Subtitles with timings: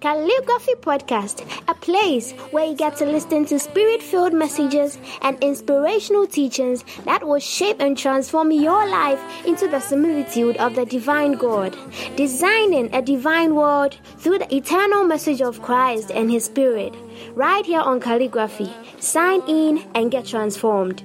[0.00, 6.26] Calligraphy Podcast, a place where you get to listen to spirit filled messages and inspirational
[6.26, 11.76] teachings that will shape and transform your life into the similitude of the divine God,
[12.16, 16.92] designing a divine world through the eternal message of Christ and His Spirit.
[17.36, 18.72] Right here on Calligraphy.
[18.98, 21.04] Sign in and get transformed.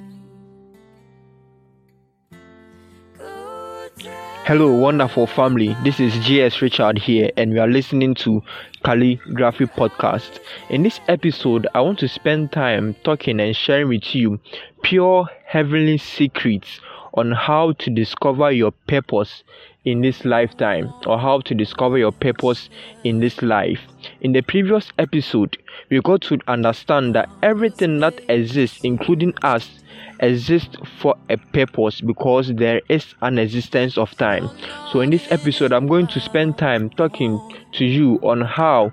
[4.45, 5.75] Hello, wonderful family.
[5.83, 8.43] This is GS Richard here, and we are listening to
[8.83, 10.39] Calligraphy Podcast.
[10.69, 14.39] In this episode, I want to spend time talking and sharing with you
[14.83, 16.79] pure heavenly secrets
[17.15, 19.43] on how to discover your purpose
[19.83, 22.69] in this lifetime or how to discover your purpose
[23.03, 23.79] in this life.
[24.21, 25.57] In the previous episode,
[25.89, 29.79] we got to understand that everything that exists, including us,
[30.19, 34.49] exist for a purpose because there is an existence of time.
[34.91, 37.39] So, in this episode, I'm going to spend time talking
[37.73, 38.91] to you on how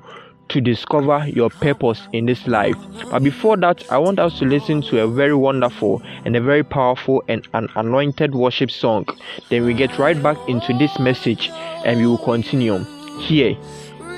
[0.48, 2.76] to discover your purpose in this life.
[3.10, 6.62] But before that, I want us to listen to a very wonderful and a very
[6.62, 9.06] powerful and an anointed worship song.
[9.48, 11.48] Then we get right back into this message
[11.86, 12.78] and we will continue.
[13.20, 13.56] Here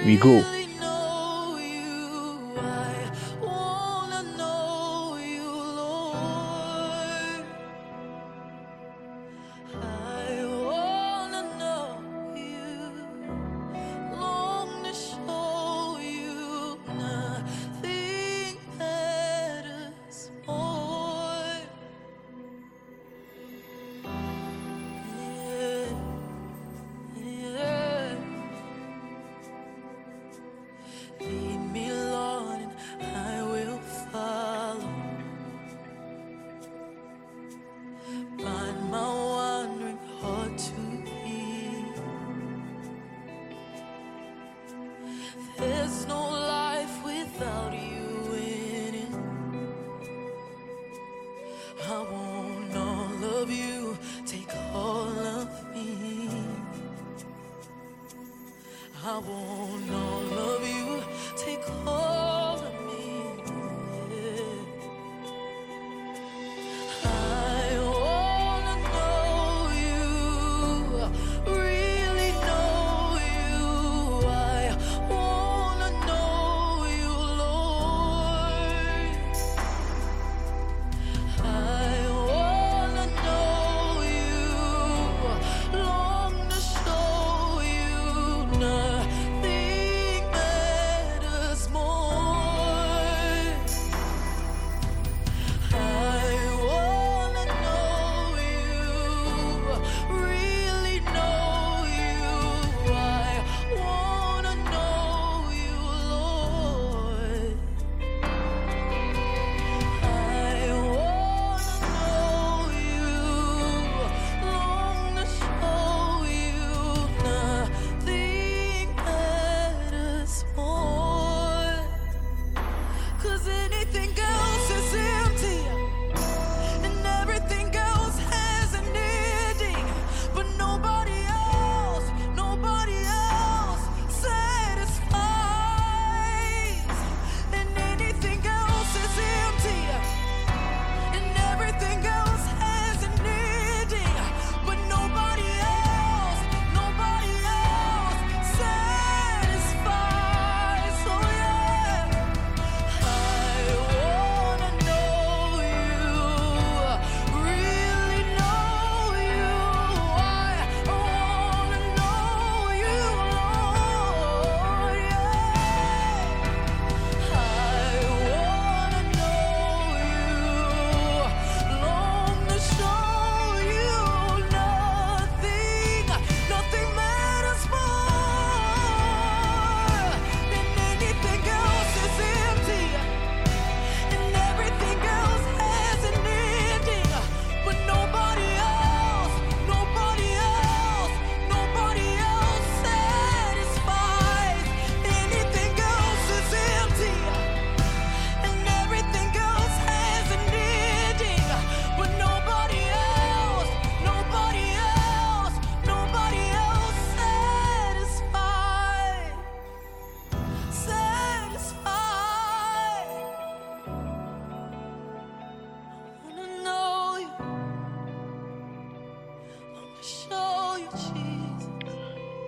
[0.05, 0.64] we go.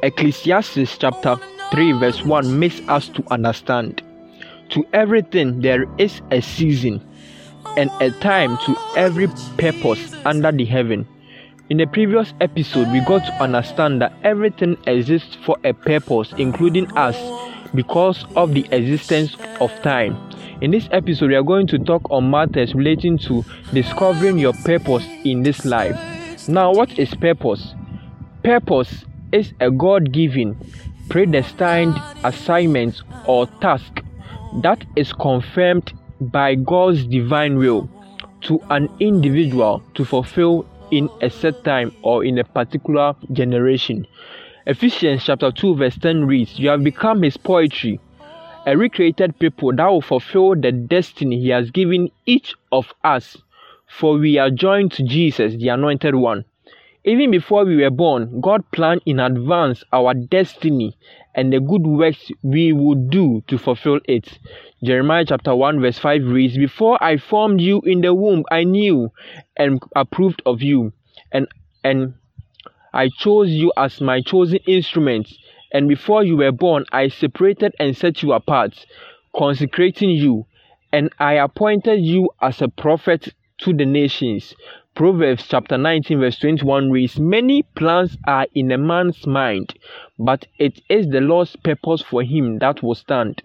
[0.06, 1.34] Ecclesiastes chapter
[1.72, 4.04] 3 verse 1 makes us to understand
[4.68, 7.04] to everything there is a season
[7.76, 9.26] and a time to every
[9.58, 11.08] purpose under the heaven.
[11.70, 16.86] In the previous episode, we got to understand that everything exists for a purpose, including
[16.96, 17.16] us,
[17.74, 20.16] because of the existence of time.
[20.60, 23.44] In this episode, we are going to talk on matters relating to
[23.74, 25.98] discovering your purpose in this life.
[26.48, 27.74] Now, what is purpose?
[28.44, 29.04] Purpose
[29.36, 30.56] is a God given,
[31.10, 31.94] predestined
[32.24, 34.00] assignment or task
[34.62, 37.88] that is confirmed by God's divine will
[38.42, 44.06] to an individual to fulfill in a set time or in a particular generation.
[44.66, 48.00] Ephesians chapter 2 verse 10 reads, You have become his poetry,
[48.66, 53.36] a recreated people that will fulfill the destiny he has given each of us,
[53.86, 56.46] for we are joined to Jesus, the anointed one.
[57.08, 60.98] Even before we were born, God planned in advance our destiny
[61.36, 64.40] and the good works we would do to fulfill it.
[64.82, 69.12] Jeremiah chapter 1 verse 5 reads, Before I formed you in the womb, I knew
[69.56, 70.92] and approved of you,
[71.30, 71.46] and
[71.84, 72.14] and
[72.92, 75.32] I chose you as my chosen instrument,
[75.72, 78.84] and before you were born, I separated and set you apart,
[79.32, 80.46] consecrating you,
[80.92, 84.54] and I appointed you as a prophet to the nations.
[84.96, 89.74] Proverbs chapter 19, verse 21 reads, Many plans are in a man's mind,
[90.18, 93.42] but it is the Lord's purpose for him that will stand.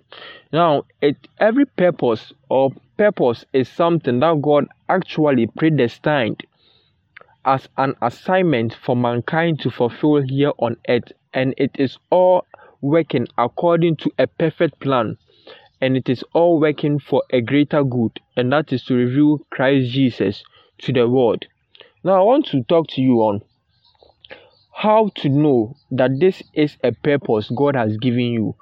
[0.53, 6.41] Now, it, every purpose or purpose is something that God actually predestined
[7.43, 12.45] as an assignment for mankind to fulfill here on earth, and it is all
[12.79, 15.17] working according to a perfect plan
[15.81, 19.89] and it is all working for a greater good, and that is to reveal Christ
[19.89, 20.43] Jesus
[20.81, 21.45] to the world.
[22.03, 23.41] Now, I want to talk to you on
[24.73, 28.55] how to know that this is a purpose God has given you,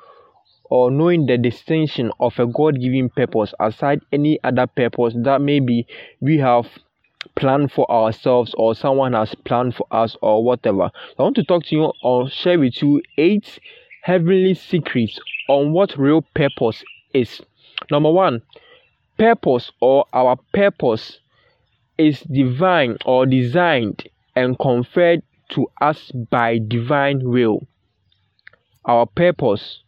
[0.66, 5.88] or knowing the distinction of a God given purpose aside any other purpose that maybe
[6.20, 6.68] we have
[7.36, 10.92] planned for ourselves or someone has planned for us or whatever.
[11.18, 13.60] I want to talk to you or share with you eight
[14.02, 16.84] heavenly secrets on what real purpose
[17.14, 17.42] is.
[17.90, 18.42] Number one,
[19.18, 21.20] purpose or our purpose
[22.00, 27.68] is divine or designed and conferred to us by divine will.
[28.86, 29.82] Our purpose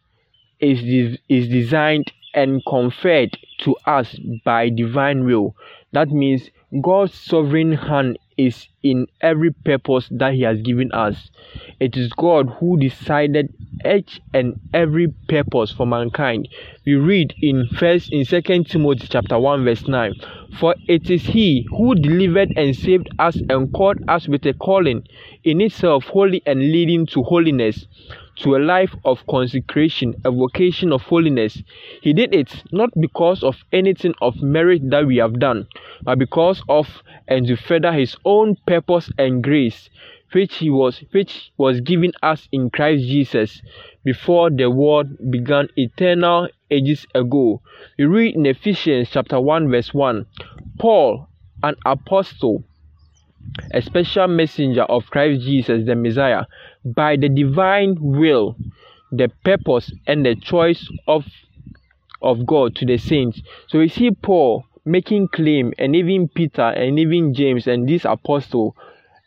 [0.60, 5.56] is, de- is designed and conferred to us by divine will.
[5.92, 6.50] That means
[6.80, 11.30] God's sovereign hand is in every purpose that He has given us.
[11.78, 13.52] It is God who decided
[13.84, 16.48] each and every purpose for mankind.
[16.86, 20.14] We read in first in second Timothy chapter 1 verse 9.
[20.58, 25.06] For it is he who delivered and saved us and called us with a calling
[25.44, 27.86] in itself holy and leading to holiness
[28.36, 31.62] to a life of consecration, a vocation of holiness.
[32.00, 35.66] He did it not because of anything of merit that we have done,
[36.02, 39.88] but because of and to further his own purpose and grace,
[40.32, 43.62] which he was which was given us in Christ Jesus
[44.04, 47.60] before the world began eternal ages ago.
[47.98, 50.26] We read in Ephesians chapter 1 verse 1,
[50.78, 51.28] Paul,
[51.62, 52.64] an apostle,
[53.72, 56.44] a special messenger of Christ Jesus the Messiah,
[56.84, 58.56] by the divine will,
[59.10, 61.24] the purpose, and the choice of,
[62.20, 63.40] of God to the saints.
[63.68, 68.76] So we see Paul making claim, and even Peter, and even James, and this apostle.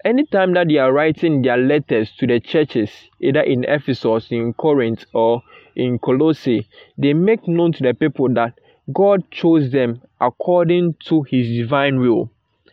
[0.04, 5.06] Anytime that they are writing their letters to the churches, either in Ephesus, in Corinth,
[5.14, 5.42] or
[5.76, 8.54] in Colossae, they make known to the people that
[8.94, 12.30] God chose them according to his divine will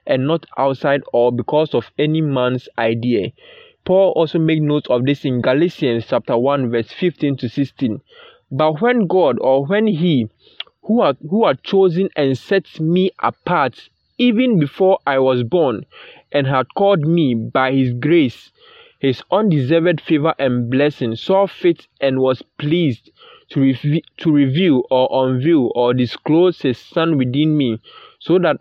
[0.07, 3.33] and not outside or because of any man's idea.
[3.85, 8.01] Paul also made note of this in Galatians chapter 1 verse 15 to 16.
[8.51, 10.29] But when God or when he
[10.83, 15.87] who had, who had chosen and set me apart even before I was born
[16.31, 18.53] and had called me by his grace,
[19.01, 23.11] his undeserved favor and blessing, saw fit and was pleased
[23.51, 27.81] to, rev- to reveal or unveil or disclose his son within me
[28.21, 28.61] so that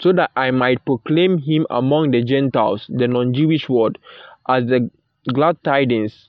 [0.00, 3.98] so that I might proclaim him among the Gentiles, the non Jewish world,
[4.56, 4.90] as the
[5.32, 6.28] glad tidings.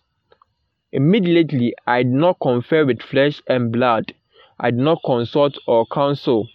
[0.92, 4.14] Immediately I did not confer with flesh and blood,
[4.60, 6.48] I did not consult or counsel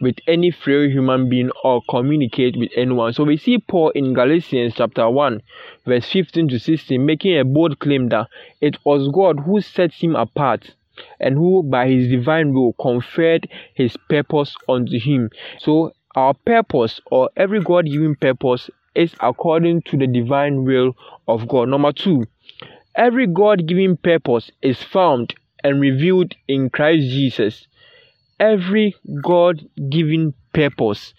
[0.00, 3.12] with any frail human being or communicate with anyone.
[3.12, 5.40] So we see Paul in Galatians chapter 1,
[5.86, 8.28] verse 15 to 16, making a bold claim that
[8.60, 10.74] it was God who set him apart
[11.20, 15.30] and who by his divine will conferred his purpose unto him.
[15.58, 20.96] So our purpose or every God given purpose is according to the divine will
[21.28, 21.68] of God.
[21.68, 22.24] Number two,
[22.94, 27.66] every God given purpose is found and revealed in Christ Jesus.
[28.40, 31.14] Every God given purpose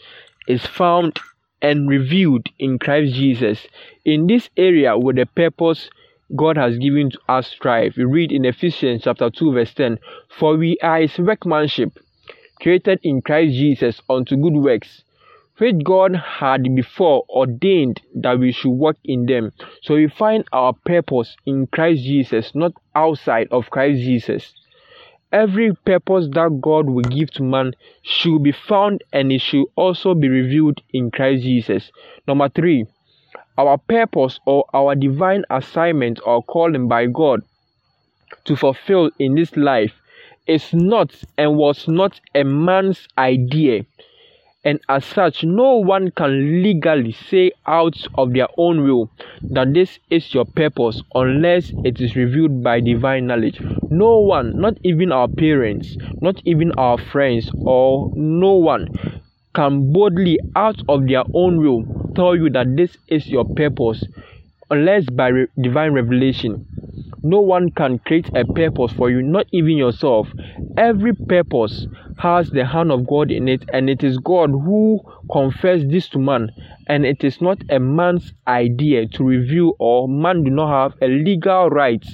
[0.47, 1.19] is found
[1.61, 3.67] and revealed in Christ Jesus.
[4.05, 5.89] In this area where the purpose
[6.35, 10.57] God has given to us strive, we read in Ephesians chapter 2, verse 10 For
[10.57, 11.97] we are his workmanship,
[12.61, 15.03] created in Christ Jesus unto good works,
[15.57, 19.51] which God had before ordained that we should work in them.
[19.81, 24.53] So we find our purpose in Christ Jesus, not outside of Christ Jesus.
[25.31, 30.13] Every purpose that God will give to man should be found and it should also
[30.13, 31.91] be revealed in Christ Jesus.
[32.27, 32.85] Number three,
[33.57, 37.41] our purpose or our divine assignment or calling by God
[38.45, 39.93] to fulfill in this life
[40.45, 43.83] is not and was not a man's idea
[44.67, 49.09] and as such, no one can legally say out of their own will
[49.49, 53.59] that this is your purpose unless it is revealed by divine knowledge.
[53.89, 58.89] No one, not even our parents, not even our friends, or no one
[59.55, 61.83] can boldly out of their own will
[62.15, 64.03] tell you that this is your purpose
[64.69, 66.63] unless by re- divine revelation.
[67.23, 70.33] No one can create a purpose for you, not even yourself.
[70.77, 75.85] Every purpose has the hand of God in it, and it is God who confers
[75.85, 76.51] this to man,
[76.87, 81.07] and it is not a man's idea to reveal, or man do not have a
[81.07, 82.05] legal right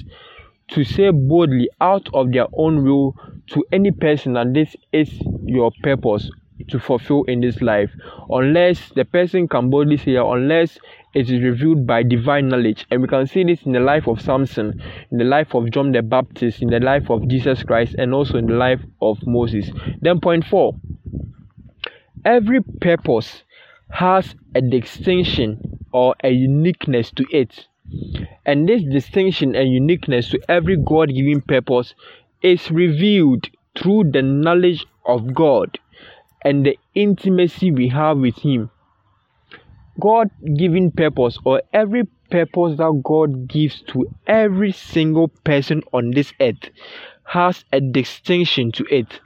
[0.68, 3.14] to say boldly out of their own will
[3.48, 5.10] to any person that this is
[5.46, 6.30] your purpose
[6.68, 7.90] to fulfill in this life
[8.30, 10.78] unless the person can boldly say unless
[11.14, 14.20] it is revealed by divine knowledge and we can see this in the life of
[14.20, 18.12] samson in the life of john the baptist in the life of jesus christ and
[18.12, 19.70] also in the life of moses.
[20.00, 20.76] Then point four.
[22.24, 23.42] Every purpose
[23.90, 27.68] has a distinction or a uniqueness to it.
[28.46, 31.94] And this distinction and uniqueness to every god-given purpose
[32.42, 35.78] is revealed through the knowledge of god
[36.42, 38.70] and the intimacy we have with him
[40.00, 46.32] God given purpose or every purpose that God gives to every single person on this
[46.40, 46.70] earth
[47.24, 49.20] has a distinction to it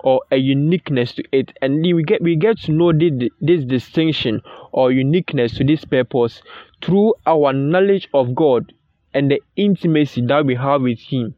[0.00, 1.52] or a uniqueness to it.
[1.60, 4.40] And we get we get to know this, this distinction
[4.72, 6.42] or uniqueness to this purpose
[6.82, 8.72] through our knowledge of God
[9.12, 11.34] and the intimacy that we have with him.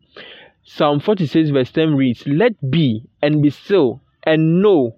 [0.65, 4.97] Psalm 46 verse 10 reads let be and be still and know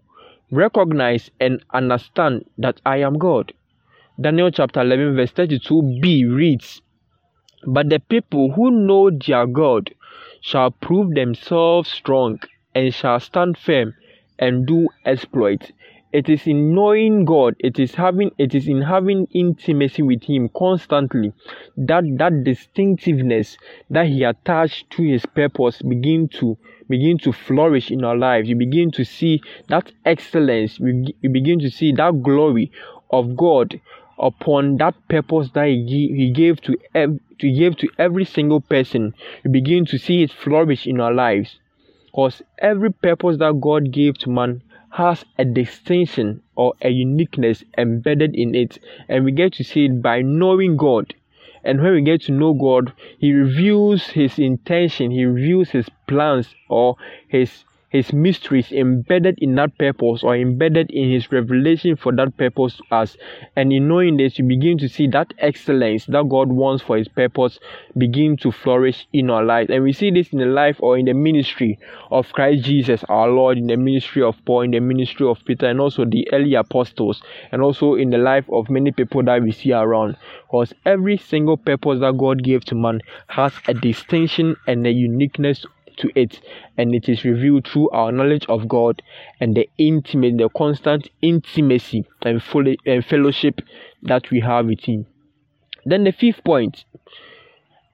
[0.54, 3.52] recognize and understand that I am God.
[4.20, 6.80] Daniel chapter 11, verse 32b reads,
[7.66, 9.92] But the people who know their God
[10.40, 12.38] shall prove themselves strong
[12.74, 13.94] and shall stand firm
[14.38, 15.72] and do exploits.
[16.14, 20.48] It is in knowing God, it is having it is in having intimacy with Him
[20.56, 21.32] constantly
[21.76, 23.58] that that distinctiveness
[23.90, 26.56] that He attached to His purpose begin to
[26.88, 28.48] begin to flourish in our lives.
[28.48, 30.78] You begin to see that excellence.
[30.78, 32.70] You begin to see that glory
[33.10, 33.80] of God
[34.18, 39.12] upon that purpose that he, he gave to ev- to give to every single person
[39.44, 41.58] you begin to see it flourish in our lives
[42.06, 44.62] because every purpose that god gave to man
[44.94, 48.78] has a distinction or a uniqueness embedded in it.
[49.08, 51.14] And we get to see it by knowing god.
[51.64, 56.54] And when we get to know God, He reveals His intention, He reveals His plans
[56.68, 56.96] or
[57.26, 62.76] His his mysteries embedded in that purpose or embedded in his revelation for that purpose
[62.76, 63.16] to us.
[63.54, 67.06] And in knowing this, you begin to see that excellence that God wants for his
[67.06, 67.60] purpose
[67.96, 69.70] begin to flourish in our lives.
[69.70, 71.78] And we see this in the life or in the ministry
[72.10, 75.66] of Christ Jesus, our Lord, in the ministry of Paul, in the ministry of Peter,
[75.66, 77.22] and also the early apostles,
[77.52, 80.16] and also in the life of many people that we see around.
[80.46, 85.64] Because every single purpose that God gave to man has a distinction and a uniqueness
[85.98, 86.40] to it,
[86.76, 89.02] and it is revealed through our knowledge of God
[89.40, 92.42] and the intimate, the constant intimacy and,
[92.86, 93.60] and fellowship
[94.02, 95.06] that we have with Him.
[95.84, 96.84] Then the fifth point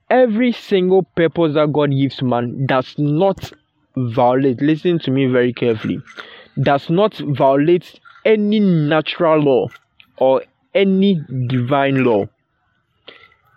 [0.09, 3.51] every single purpose that God gives man does not
[3.95, 5.99] violate, listen to me very carefully,
[6.61, 9.67] does not violate any natural law
[10.17, 10.43] or
[10.75, 12.27] any divine law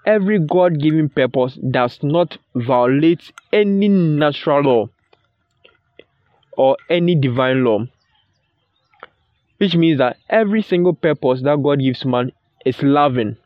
[0.04, 4.88] every God given purpose does not violate any natural law
[6.56, 7.86] or any divine law.
[9.58, 12.32] Which means that every single purpose that God gives man
[12.64, 13.36] is loving.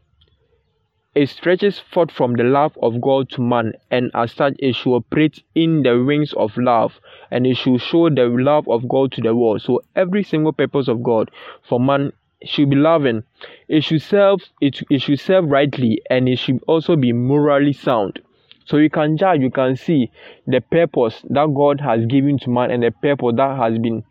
[1.15, 4.95] It stretches forth from the love of God to man, and as such, it should
[4.95, 7.01] operate in the wings of love
[7.31, 9.63] and it should show the love of God to the world.
[9.63, 11.31] So, every single purpose of God
[11.63, 12.13] for man
[12.45, 13.23] should be loving,
[13.69, 18.21] it should serve it, it should serve rightly, and it should also be morally sound.
[18.65, 20.11] So you can judge, you can see
[20.47, 24.05] the purpose that God has given to man and the purpose that has been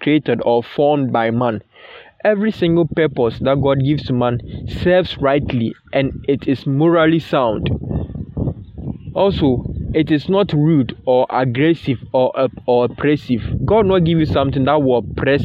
[0.00, 1.62] created or formed by man.
[2.24, 4.40] Every single purpose that God gives to man
[4.82, 7.70] serves rightly and it is morally sound.
[9.14, 12.32] Also, it is not rude or aggressive or,
[12.66, 13.40] or oppressive.
[13.64, 15.44] God not give you something that will oppress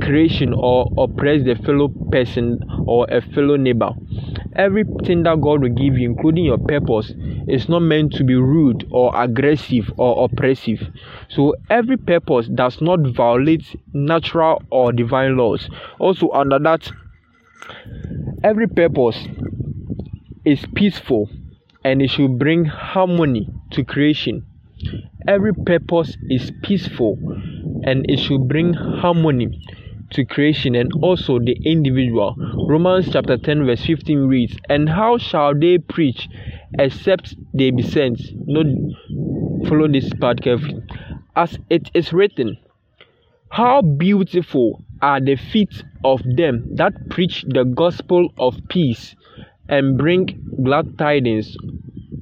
[0.00, 3.90] creation or oppress the fellow person or a fellow neighbor.
[4.54, 7.12] Everything that God will give you, including your purpose,
[7.46, 10.80] is not meant to be rude or aggressive or oppressive.
[11.28, 15.68] So every purpose does not violate natural or divine laws.
[15.98, 16.90] Also, under that,
[18.42, 19.26] every purpose
[20.44, 21.28] is peaceful
[21.84, 24.46] and it should bring harmony to creation.
[25.28, 27.18] Every purpose is peaceful
[27.84, 29.60] and it should bring harmony
[30.10, 32.34] to creation and also the individual.
[32.68, 36.28] Romans chapter 10, verse 15 reads, And how shall they preach
[36.78, 38.20] except they be sent?
[38.46, 38.66] Note,
[39.68, 40.82] follow this part carefully.
[41.34, 42.58] As it is written,
[43.50, 49.14] How beautiful are the feet of them that preach the gospel of peace
[49.68, 51.56] and bring glad tidings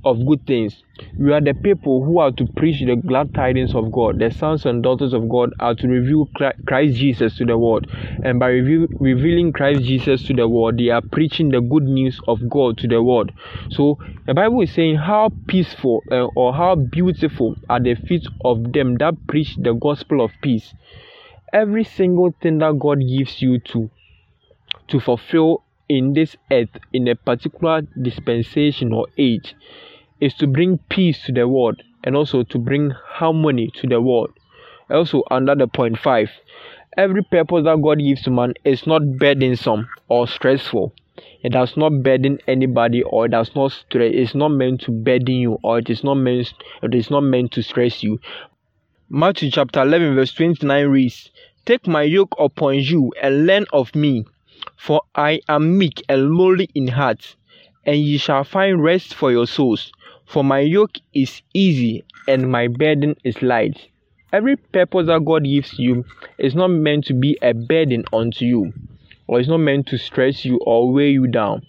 [0.04, 0.82] of good things.
[1.18, 4.18] We are the people who are to preach the glad tidings of God.
[4.18, 6.28] The sons and daughters of God are to reveal
[6.66, 7.86] Christ Jesus to the world.
[8.22, 12.20] And by reveal, revealing Christ Jesus to the world, they are preaching the good news
[12.28, 13.32] of God to the world.
[13.70, 18.72] So the Bible is saying how peaceful uh, or how beautiful are the feet of
[18.72, 20.74] them that preach the gospel of peace.
[21.52, 23.90] Every single thing that God gives you to
[24.88, 29.54] to fulfill in this earth in a particular dispensation or age
[30.24, 34.32] is to bring peace to the world and also to bring harmony to the world.
[34.90, 36.30] Also, under the point five,
[36.96, 40.94] every purpose that God gives to man is not burdensome or stressful.
[41.42, 44.12] It does not burden anybody or it does not stress.
[44.14, 46.54] It's not meant to burden you or it is not meant.
[46.82, 48.18] It is not meant to stress you.
[49.10, 51.30] Matthew chapter 11 verse 29 reads,
[51.66, 54.24] "Take my yoke upon you and learn of me,
[54.76, 57.36] for I am meek and lowly in heart,
[57.84, 59.92] and ye shall find rest for your souls.
[60.26, 63.88] For my yoke is easy and my burden is light.
[64.32, 66.04] Every purpose that God gives you
[66.38, 68.72] is not meant to be a burden unto you,
[69.28, 71.64] or it's not meant to stress you or weigh you down.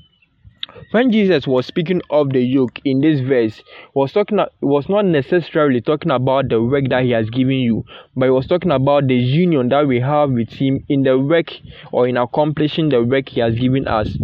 [0.91, 3.61] When Jesus was speaking of the yoke in this verse,
[3.93, 8.25] was talking was not necessarily talking about the work that he has given you, but
[8.25, 11.53] he was talking about the union that we have with him in the work
[11.91, 14.17] or in accomplishing the work he has given us.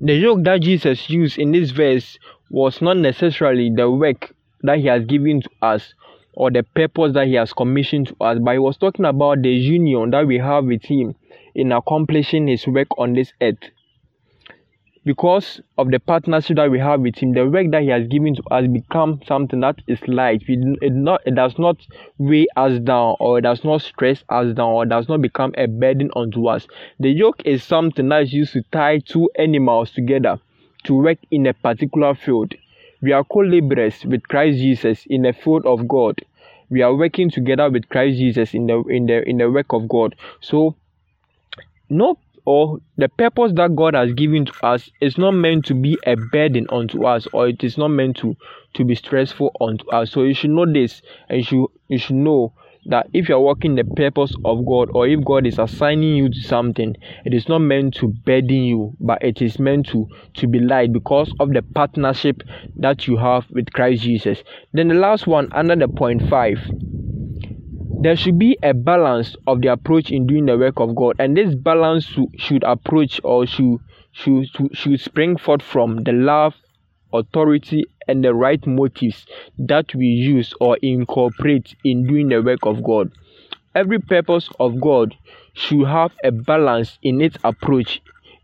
[0.00, 2.18] The yoke that Jesus used in this verse
[2.50, 5.94] was not necessarily the work that he has given to us
[6.36, 9.50] or the purpose that he has commissioned to us, but he was talking about the
[9.50, 11.14] union that we have with him
[11.54, 13.70] in accomplishing his work on this earth.
[15.04, 18.34] Because of the partnership that we have with him, the work that he has given
[18.34, 20.42] to us become something that is light.
[20.48, 21.76] It, not, it does not
[22.18, 25.66] weigh us down or it does not stress us down or does not become a
[25.66, 26.66] burden unto us.
[26.98, 30.40] The yoke is something that is used to tie two animals together
[30.86, 32.54] to work in a particular field.
[33.02, 36.20] We are co laborers with Christ Jesus in the field of God.
[36.70, 39.88] We are working together with Christ Jesus in the in the in the work of
[39.88, 40.16] God.
[40.40, 40.74] So
[41.88, 45.98] no or the purpose that God has given to us is not meant to be
[46.06, 48.36] a burden unto us or it is not meant to
[48.74, 50.12] to be stressful unto us.
[50.12, 52.52] So you should know this and you should you should know
[52.88, 56.40] that if you're working the purpose of God or if God is assigning you to
[56.42, 56.94] something,
[57.24, 60.92] it is not meant to burden you, but it is meant to, to be light
[60.92, 62.42] because of the partnership
[62.76, 64.42] that you have with Christ Jesus.
[64.72, 66.58] Then the last one, under the point five,
[68.02, 71.36] there should be a balance of the approach in doing the work of God, and
[71.36, 73.78] this balance should approach or should
[74.12, 76.54] should should spring forth from the love
[77.18, 79.26] authority, and the right motives
[79.58, 83.12] that we use or incorporate in doing the work of God.
[83.74, 85.14] Every purpose of God
[85.54, 88.00] should have a balance in its approach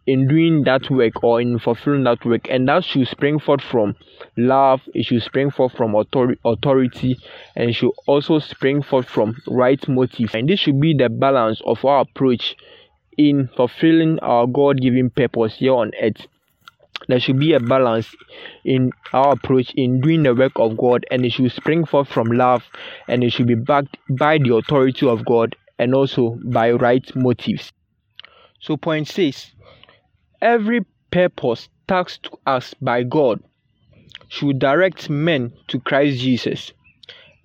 [0.06, 3.94] in doing that work or in fulfilling that work, and that should spring forth from
[4.36, 7.16] love, it should spring forth from author- authority,
[7.54, 10.34] and it should also spring forth from right motive.
[10.34, 12.56] And this should be the balance of our approach
[13.16, 16.26] in fulfilling our God given purpose here on earth
[17.08, 18.14] there should be a balance
[18.64, 22.28] in our approach in doing the work of God, and it should spring forth from
[22.28, 22.64] love,
[23.08, 27.72] and it should be backed by the authority of God and also by right motives.
[28.60, 29.52] So, point six
[30.40, 33.42] every purpose tasked to us by God
[34.28, 36.72] should direct men to Christ Jesus.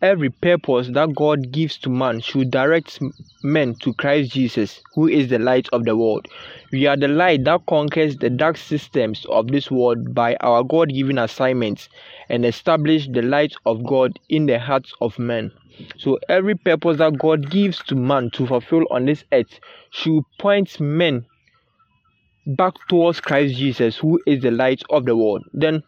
[0.01, 2.99] Every purpose that God gives to man should direct
[3.43, 6.27] men to Christ Jesus, who is the light of the world.
[6.71, 10.89] We are the light that conquers the dark systems of this world by our God
[10.89, 11.89] given assignments
[12.29, 15.51] and establish the light of God in the hearts of men.
[15.97, 19.60] So every purpose that God gives to man to fulfill on this earth
[19.91, 21.25] should point men
[22.45, 25.43] back towards Christ Jesus, who is the light of the world.
[25.53, 25.83] Then,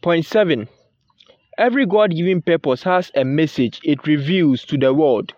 [0.00, 0.68] point seven
[1.58, 5.32] every God given purpose has a message it reveals to the world.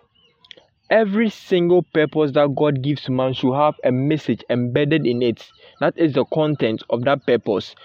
[0.89, 5.47] Every single purpose that God gives man should have a message embedded in it.
[5.79, 7.75] That is the content of that purpose.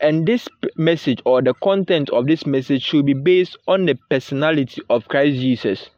[0.00, 4.82] And this message or the content of this message should be based on the personality
[4.90, 5.90] of Christ Jesus.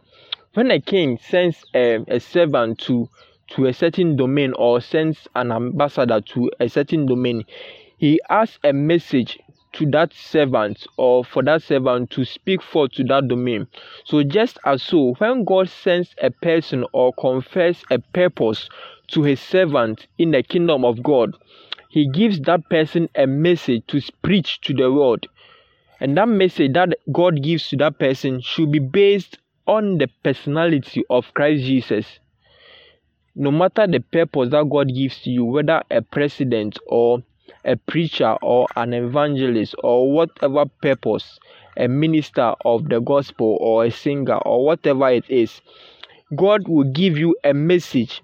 [0.54, 3.08] When a king sends a, a servant to
[3.48, 7.44] to a certain domain or sends an ambassador to a certain domain,
[7.98, 9.38] he has a message
[9.72, 13.66] to that servant or for that servant to speak forth to that domain.
[14.04, 18.68] So, just as so, when God sends a person or confers a purpose
[19.08, 21.34] to his servant in the kingdom of God,
[21.88, 25.26] he gives that person a message to preach to the world.
[26.00, 31.04] And that message that God gives to that person should be based on the personality
[31.08, 32.18] of Christ Jesus
[33.34, 37.22] no matter the purpose that God gives to you, whether a president or
[37.64, 41.38] a preacher or an evangelist or whatever purpose,
[41.76, 45.60] a minister of the gospel or a singer or whatever it is,
[46.34, 48.22] God will give you a message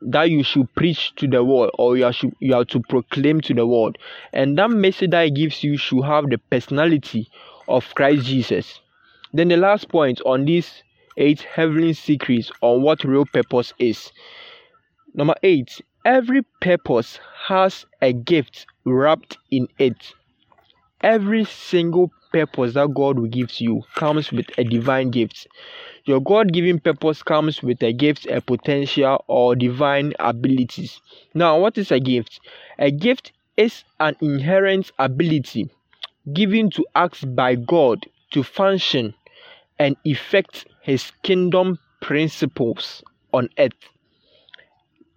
[0.00, 3.54] that you should preach to the world or you should, you are to proclaim to
[3.54, 3.98] the world.
[4.32, 7.28] And that message that He gives you should have the personality
[7.66, 8.80] of Christ Jesus.
[9.32, 10.82] Then the last point on these
[11.16, 14.12] eight heavenly secrets on what real purpose is.
[15.14, 20.14] Number eight, every purpose has a gift wrapped in it.
[21.02, 25.46] Every single purpose that God will give to you comes with a divine gift.
[26.06, 30.98] Your God given purpose comes with a gift, a potential, or divine abilities.
[31.34, 32.40] Now, what is a gift?
[32.78, 35.68] A gift is an inherent ability
[36.32, 39.12] given to us by God to function
[39.78, 43.02] and effect his kingdom principles
[43.34, 43.90] on earth.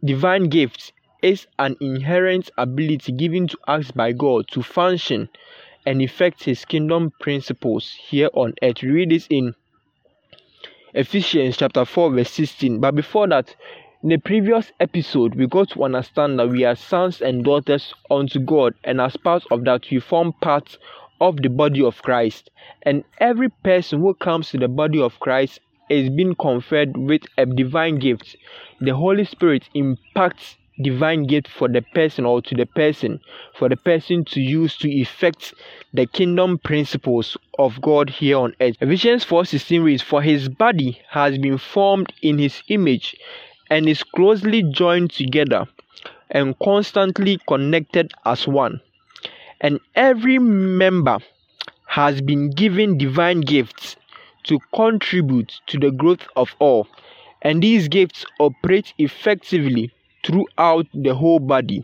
[0.03, 5.29] Divine gifts is an inherent ability given to us by God to function
[5.85, 8.81] and effect his kingdom principles here on earth.
[8.81, 9.53] read this in
[10.95, 12.79] Ephesians chapter 4, verse 16.
[12.79, 13.55] But before that,
[14.01, 18.39] in the previous episode, we got to understand that we are sons and daughters unto
[18.39, 20.79] God, and as part of that, we form part
[21.19, 22.49] of the body of Christ.
[22.81, 25.59] And every person who comes to the body of Christ
[25.91, 28.35] is being conferred with a divine gift.
[28.79, 33.19] The Holy Spirit impacts divine gift for the person or to the person
[33.53, 35.53] for the person to use to effect
[35.93, 38.77] the kingdom principles of God here on earth.
[38.81, 43.15] Ephesians 4:16 reads, For his body has been formed in his image
[43.69, 45.67] and is closely joined together
[46.29, 48.81] and constantly connected as one
[49.61, 51.19] and every member
[51.85, 53.95] has been given divine gifts
[54.43, 56.87] to contribute to the growth of all,
[57.41, 59.91] and these gifts operate effectively
[60.23, 61.83] throughout the whole body,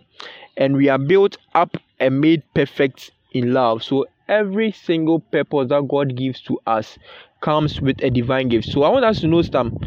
[0.58, 3.84] and we are built up and made perfect in love.
[3.84, 6.98] So, every single purpose that God gives to us
[7.42, 8.68] comes with a divine gift.
[8.68, 9.78] So, I want us to know some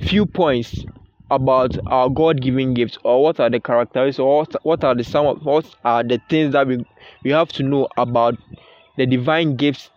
[0.00, 0.84] few points
[1.30, 5.44] about our God-given gifts, or what are the characteristics, or what, are the some of
[5.44, 6.84] what are the things that we
[7.22, 8.36] we have to know about
[8.96, 9.90] the divine gifts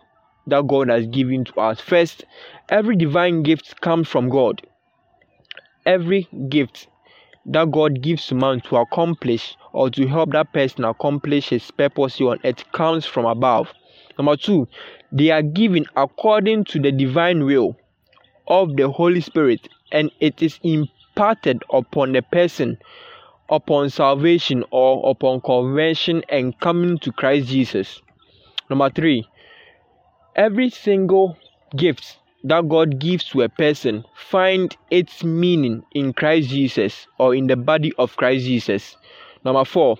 [0.46, 1.80] that God has given to us.
[1.80, 2.24] First,
[2.68, 4.62] every divine gift comes from God.
[5.86, 6.88] Every gift
[7.46, 12.16] that God gives to man to accomplish or to help that person accomplish his purpose
[12.16, 13.72] here on earth comes from above.
[14.18, 14.68] Number two,
[15.10, 17.76] they are given according to the divine will
[18.46, 22.78] of the Holy Spirit and it is imparted upon the person
[23.50, 28.00] upon salvation or upon conversion and coming to Christ Jesus.
[28.70, 29.28] Number three,
[30.36, 31.36] every single
[31.76, 37.46] gift that God gives to a person find its meaning in Christ Jesus or in
[37.46, 38.96] the body of Christ Jesus.
[39.44, 39.98] Number four,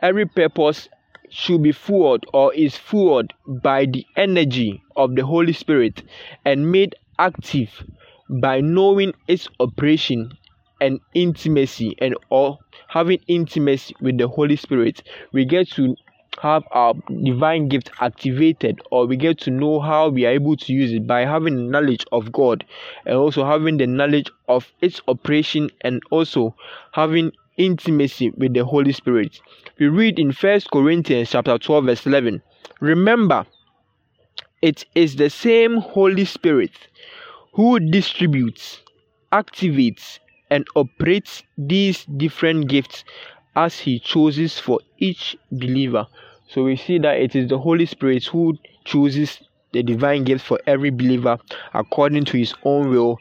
[0.00, 0.88] every purpose
[1.30, 6.02] should be fueled or is fueled by the energy of the Holy Spirit
[6.44, 7.84] and made active
[8.28, 10.32] by knowing its operation
[10.80, 15.96] and intimacy and or having intimacy with the Holy Spirit, we get to
[16.40, 20.72] have our divine gift activated or we get to know how we are able to
[20.72, 22.64] use it by having knowledge of God
[23.06, 26.54] and also having the knowledge of its operation and also
[26.92, 29.40] having intimacy with the Holy Spirit.
[29.78, 32.42] We read in First Corinthians chapter 12 verse 11.
[32.80, 33.46] Remember,
[34.62, 36.72] it is the same Holy Spirit
[37.52, 38.80] who distributes,
[39.32, 40.18] activates,
[40.50, 43.04] and operates these different gifts
[43.54, 46.06] as He chooses for each believer.
[46.48, 50.60] So we see that it is the Holy Spirit who chooses the divine gifts for
[50.66, 51.38] every believer
[51.72, 53.18] according to His own will,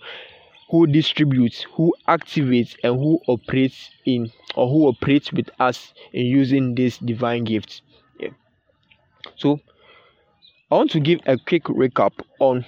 [0.70, 6.76] who distributes, who activates, and who operates in or who operates with us in using
[6.76, 7.82] these divine gifts.
[8.20, 8.30] Yeah.
[9.38, 9.60] So
[10.72, 12.66] I want to give a quick recap on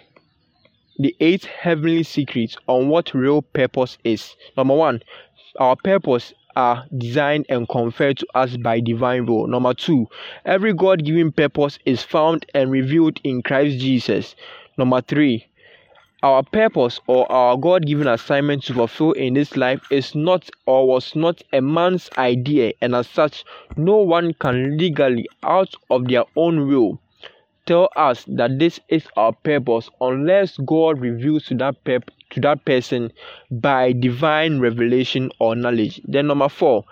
[1.00, 4.36] the eight heavenly secrets on what real purpose is.
[4.56, 5.02] Number one,
[5.60, 9.48] our purpose are designed and conferred to us by divine will.
[9.48, 10.08] Number two,
[10.46, 14.36] every God given purpose is found and revealed in Christ Jesus.
[14.78, 15.48] Number three,
[16.24, 20.88] our purpose or our God given assignment to fulfill in this life is not or
[20.88, 23.44] was not a man's idea, and as such,
[23.76, 27.02] no one can legally, out of their own will,
[27.66, 32.66] tell us that this is our purpose unless God reveals to that pep to that
[32.66, 33.12] person
[33.52, 36.02] by divine revelation or knowledge.
[36.06, 36.84] Then number four,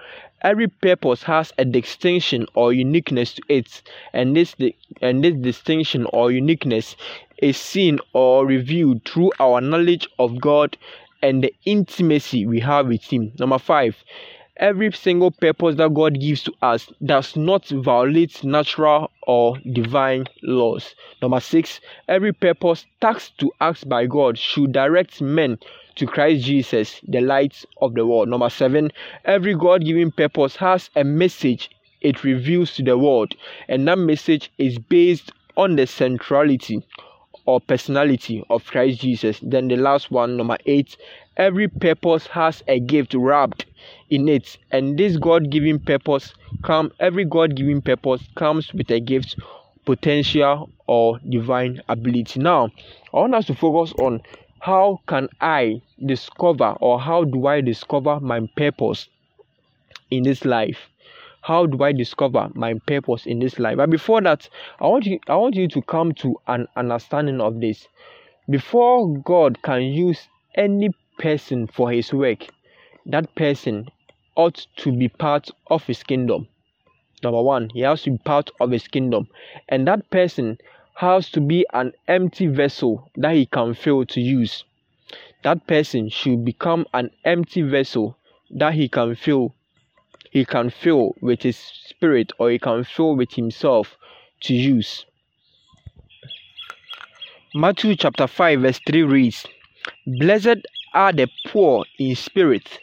[0.41, 3.81] every purpose has a distinction or uniqueness to it,
[4.13, 4.55] and this
[5.01, 6.95] and this distinction or uniqueness
[7.39, 10.77] is seen or revealed through our knowledge of God
[11.23, 13.31] and the intimacy we have with Him.
[13.39, 13.95] Number five,
[14.61, 20.93] every single purpose that God gives to us does not violate natural or divine laws.
[21.21, 25.57] Number six, every purpose tasked to us by God should direct men
[25.95, 28.29] to Christ Jesus, the light of the world.
[28.29, 28.91] Number seven,
[29.25, 31.69] every God given purpose has a message
[32.01, 33.33] it reveals to the world,
[33.67, 36.83] and that message is based on the centrality
[37.45, 39.39] or personality of Christ Jesus.
[39.41, 40.97] Then the last one, number eight,
[41.37, 43.65] every purpose has a gift wrapped
[44.09, 49.35] in it, and this God-given purpose come every God-given purpose comes with a gift,
[49.85, 52.39] potential or divine ability.
[52.39, 52.69] Now,
[53.13, 54.21] I want us to focus on
[54.59, 59.09] how can I discover or how do I discover my purpose
[60.11, 60.77] in this life?
[61.41, 63.77] How do I discover my purpose in this life?
[63.77, 64.47] But before that,
[64.79, 67.87] I want you I want you to come to an understanding of this.
[68.47, 70.89] Before God can use any
[71.21, 72.47] person for his work,
[73.05, 73.87] that person
[74.35, 76.47] ought to be part of his kingdom.
[77.23, 79.27] Number one, he has to be part of his kingdom,
[79.69, 80.57] and that person
[80.95, 84.63] has to be an empty vessel that he can fill to use.
[85.43, 88.17] That person should become an empty vessel
[88.49, 89.53] that he can fill.
[90.31, 93.97] He can fill with his spirit or he can fill with himself
[94.41, 95.05] to use.
[97.53, 99.45] Matthew chapter 5, verse 3 reads,
[100.07, 102.79] Blessed are the poor in spirit,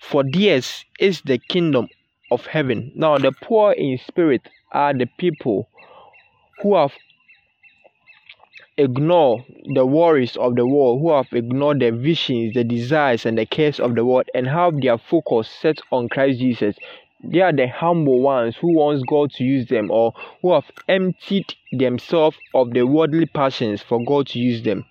[0.00, 1.88] for theirs is the kingdom
[2.30, 2.92] of heaven.
[2.94, 5.68] Now, the poor in spirit are the people
[6.62, 6.92] who have
[8.76, 13.46] ignored the worries of the world, who have ignored the visions, the desires, and the
[13.46, 16.76] cares of the world, and have their focus set on Christ Jesus.
[17.24, 21.54] They are the humble ones who wants God to use them or who have emptied
[21.70, 24.84] themselves of the worldly passions for God to use them.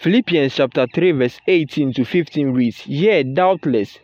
[0.00, 3.98] Philippians chapter 3, verse 18 to 15 reads, Yea, doubtless,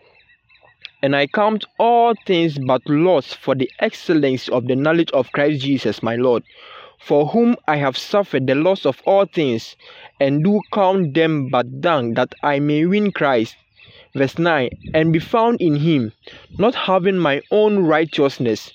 [1.00, 5.62] and I count all things but loss for the excellence of the knowledge of Christ
[5.62, 6.42] Jesus my Lord,
[6.98, 9.76] for whom I have suffered the loss of all things,
[10.18, 13.56] and do count them but dung that I may win Christ.
[14.16, 16.12] Verse 9 And be found in him,
[16.58, 18.72] not having my own righteousness,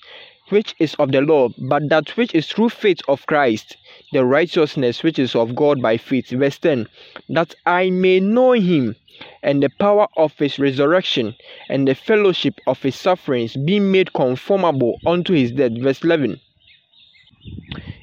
[0.47, 3.75] which is of the law, but that which is through faith of Christ
[4.11, 6.29] the righteousness which is of God by faith.
[6.29, 6.87] Verse 10
[7.29, 8.95] That I may know him
[9.43, 11.35] and the power of his resurrection
[11.67, 15.73] and the fellowship of his sufferings, being made conformable unto his death.
[15.73, 16.39] Verse 11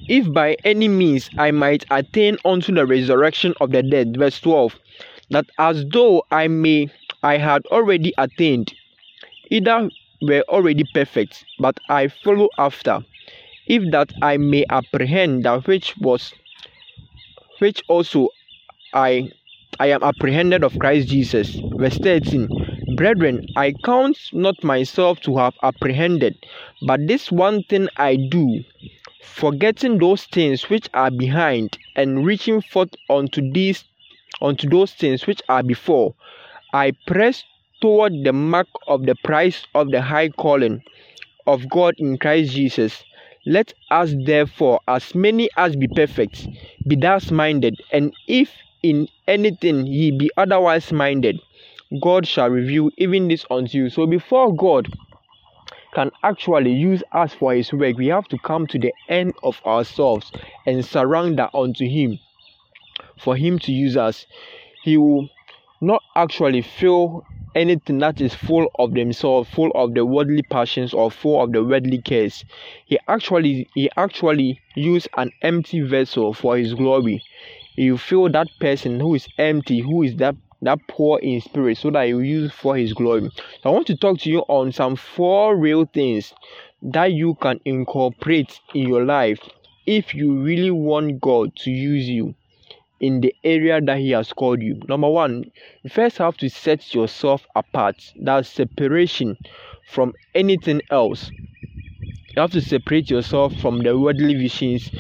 [0.09, 4.17] If by any means I might attain unto the resurrection of the dead.
[4.17, 4.79] Verse 12
[5.31, 6.89] That as though I may
[7.23, 8.75] I had already attained,
[9.51, 9.91] either
[10.21, 13.05] were already perfect, but I follow after
[13.67, 16.33] if that I may apprehend that which was
[17.59, 18.29] which also
[18.95, 19.31] I
[19.79, 21.59] I am apprehended of Christ Jesus.
[21.77, 22.49] Verse 13
[22.97, 26.35] Brethren, I count not myself to have apprehended,
[26.81, 28.65] but this one thing I do,
[29.23, 33.85] forgetting those things which are behind, and reaching forth unto these
[34.41, 36.15] unto those things which are before,
[36.73, 37.45] I press
[37.83, 40.83] toward the mark of the prize of the high calling
[41.47, 43.05] of God in Christ Jesus.
[43.47, 46.49] Let us therefore, as many as be perfect,
[46.87, 51.41] be thus minded, and if in anything ye be otherwise minded,
[52.01, 53.89] God shall reveal even this unto you.
[53.89, 54.89] So before God
[55.95, 59.63] can actually use us for his work, we have to come to the end of
[59.65, 60.33] ourselves
[60.67, 62.19] and surrender unto him
[63.17, 64.27] for him to use us.
[64.83, 65.29] He will
[65.81, 67.25] not actually feel
[67.57, 71.65] anything that is full of themselves, full of the worldly passions or full of the
[71.65, 72.45] worldly cares.
[72.85, 77.25] He actually he actually use an empty vessel for his glory.
[77.77, 81.91] You feel that person who is empty, who is that that poor in spirit, so
[81.91, 83.31] that you use for his glory.
[83.65, 86.35] I want to talk to you on some four real things
[86.83, 89.41] that you can incorporate in your life
[89.87, 92.35] if you really want God to use you
[93.01, 94.81] in the area that He has called you.
[94.89, 95.45] Number one,
[95.83, 98.13] you first have to set yourself apart.
[98.17, 99.37] That's separation
[99.89, 101.31] from anything else.
[102.35, 104.91] You have to separate yourself from the worldly visions,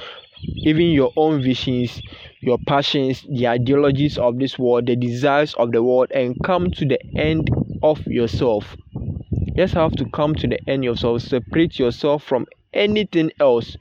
[0.64, 2.00] even your own visions,
[2.40, 6.84] your passions, the ideologies of this world, the desires of the world, and come to
[6.84, 7.48] the end
[7.82, 8.76] of yourself.
[8.94, 13.76] You just have to come to the end of yourself, separate yourself from anything else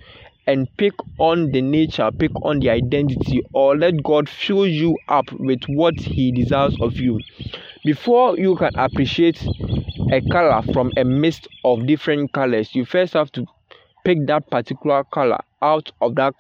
[0.48, 5.32] and pick on the nature, pick on the identity, or let God fill you up
[5.34, 7.24] with what He desires of you.
[7.84, 9.50] Before you can appreciate
[10.12, 13.46] a color from a mist of different colors, you first have to
[14.04, 16.34] pick that particular color out of that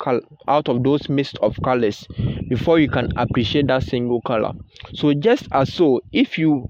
[0.47, 2.07] out of those mist of colors
[2.49, 4.53] before you can appreciate that single color
[4.93, 6.69] so just as so if you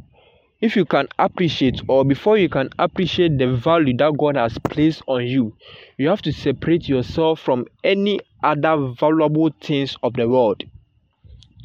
[0.65, 5.03] if you can appreciate or before you can appreciate the value that God has placed
[5.05, 5.55] on you,
[5.99, 10.63] you have to separate yourself from any other valuable things of the world.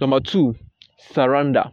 [0.03, 0.55] Number two,
[0.99, 1.73] surrender.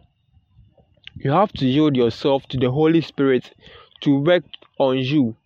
[1.16, 3.52] You have to yield yourself to the Holy Spirit
[4.00, 4.44] to work
[4.78, 5.36] on you.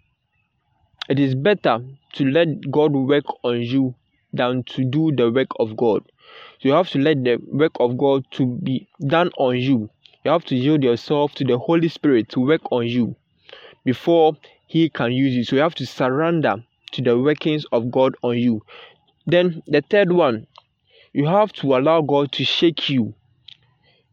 [1.08, 1.80] It is better
[2.12, 3.96] to let God work on you
[4.32, 6.04] than to do the work of God.
[6.60, 9.90] You have to let the work of God to be done on you
[10.24, 13.16] you have to yield yourself to the Holy Spirit to work on you
[13.84, 15.44] before He can use you.
[15.44, 18.62] So you have to surrender to the workings of God on you.
[19.26, 20.46] Then the third one,
[21.12, 23.14] you have to allow God to shake you.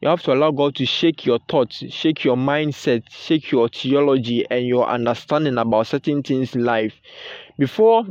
[0.01, 4.45] You have to allow God to shake your thoughts, shake your mindset, shake your theology
[4.49, 6.93] and your understanding about certain things in life.
[7.57, 8.05] Before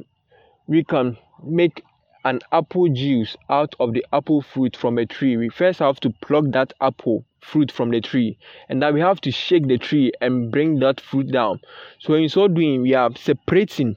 [0.67, 1.83] we can make
[2.25, 6.11] an apple juice out of the apple fruit from a tree, we first have to
[6.21, 10.13] pluck that apple fruit from the tree and that we have to shake the tree
[10.21, 11.61] and bring that fruit down.
[11.99, 13.97] So in so doing, we are separating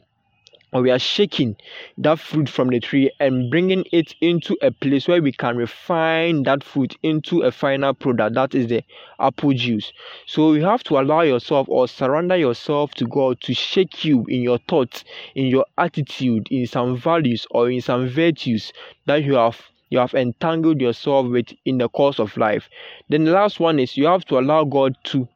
[0.74, 1.56] or we are shaking
[1.98, 6.44] that fruit from the tree and bringing it into a place where we can refine
[6.44, 8.84] that fruit into a final product that is the
[9.20, 9.92] apple juice
[10.26, 14.42] so you have to allow yourself or surrender yourself to god to shake you in
[14.42, 15.04] your thoughts
[15.36, 18.72] in your attitude in some values or in some virtues
[19.06, 22.68] that you have you have entangled yourself with in the course of life
[23.10, 25.28] then the last one is you have to allow god to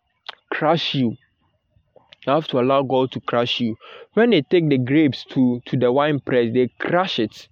[0.50, 1.16] crush you
[2.26, 3.78] you have to allow God to crush you.
[4.14, 7.48] When they take the grapes to, to the wine press, they crush it.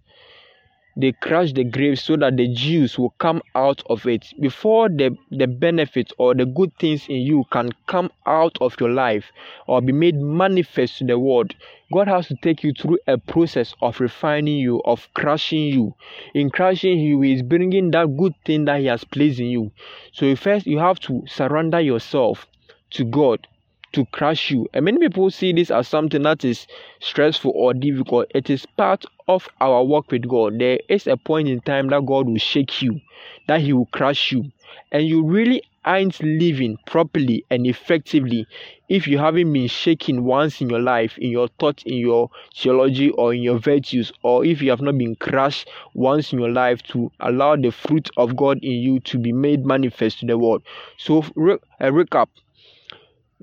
[0.95, 4.31] They crush the grapes so that the juice will come out of it.
[4.39, 8.91] Before the, the benefits or the good things in you can come out of your
[8.91, 9.31] life
[9.67, 11.55] or be made manifest to the world,
[11.91, 15.95] God has to take you through a process of refining you, of crushing you.
[16.33, 19.71] In crushing you, He is bringing that good thing that He has placed in you.
[20.11, 22.47] So first, you have to surrender yourself
[22.91, 23.47] to God
[23.93, 24.67] to crush you.
[24.73, 26.67] And many people see this as something that is
[26.99, 28.27] stressful or difficult.
[28.35, 30.59] It is part of our work with God.
[30.59, 32.99] There is a point in time that God will shake you,
[33.47, 34.51] that He will crush you.
[34.91, 38.47] And you really aren't living properly and effectively
[38.89, 43.09] if you haven't been shaken once in your life, in your thought, in your theology,
[43.11, 46.81] or in your virtues, or if you have not been crushed once in your life
[46.83, 50.63] to allow the fruit of God in you to be made manifest to the world.
[50.97, 51.53] So, a
[51.87, 52.27] uh, recap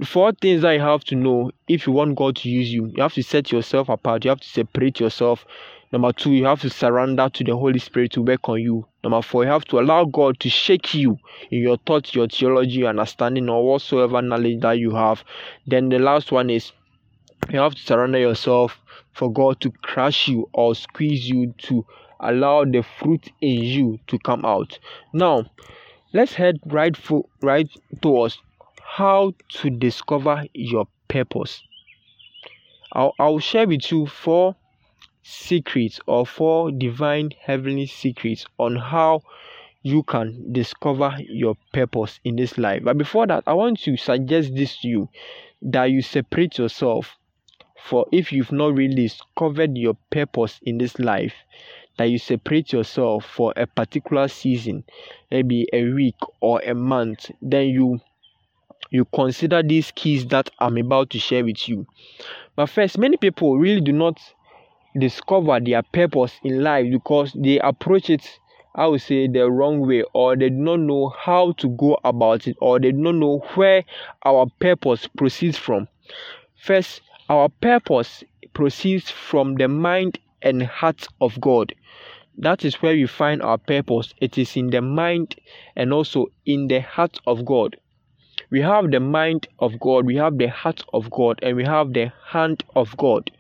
[0.05, 2.87] four things that you have to know if you want God to use you.
[2.95, 4.25] You have to set yourself apart.
[4.25, 5.45] You have to separate yourself.
[5.93, 8.87] Number two, you have to surrender to the Holy Spirit to work on you.
[9.03, 11.19] Number four, you have to allow God to shake you
[11.51, 15.25] in your thoughts, your theology, your understanding, or whatsoever knowledge that you have.
[15.67, 16.73] Then the last one is
[17.51, 18.79] you have to surrender yourself
[19.13, 21.85] for God to crush you or squeeze you to
[22.21, 24.79] allow the fruit in you to come out.
[25.13, 25.47] Now,
[26.13, 27.69] let's head right for, right
[28.01, 28.38] towards
[28.97, 31.63] how to discover your purpose.
[32.93, 34.57] I'll, I'll share with you four
[35.23, 39.23] secrets or four divine heavenly secrets on how
[39.83, 42.83] you can discover your purpose in this life.
[42.83, 45.09] But before that, I want to suggest this to you
[45.63, 47.17] that you separate yourself
[47.85, 51.35] for if you've not really discovered your purpose in this life,
[51.97, 54.83] that you separate yourself for a particular season,
[55.31, 58.01] maybe a week or a month, then you
[58.91, 61.87] you consider these keys that I'm about to share with you.
[62.57, 64.19] But first, many people really do not
[64.99, 68.38] discover their purpose in life because they approach it
[68.75, 72.47] I would say the wrong way or they do not know how to go about
[72.47, 73.85] it or they do not know where
[74.25, 75.88] our purpose proceeds from.
[76.55, 78.23] First, our purpose
[78.55, 81.75] proceeds from the mind and heart of God.
[82.38, 84.15] That is where we find our purpose.
[84.21, 85.35] It is in the mind
[85.75, 87.77] and also in the heart of God.
[88.51, 91.92] We have the mind of God, we have the heart of God, and we have
[91.92, 93.31] the hand of God.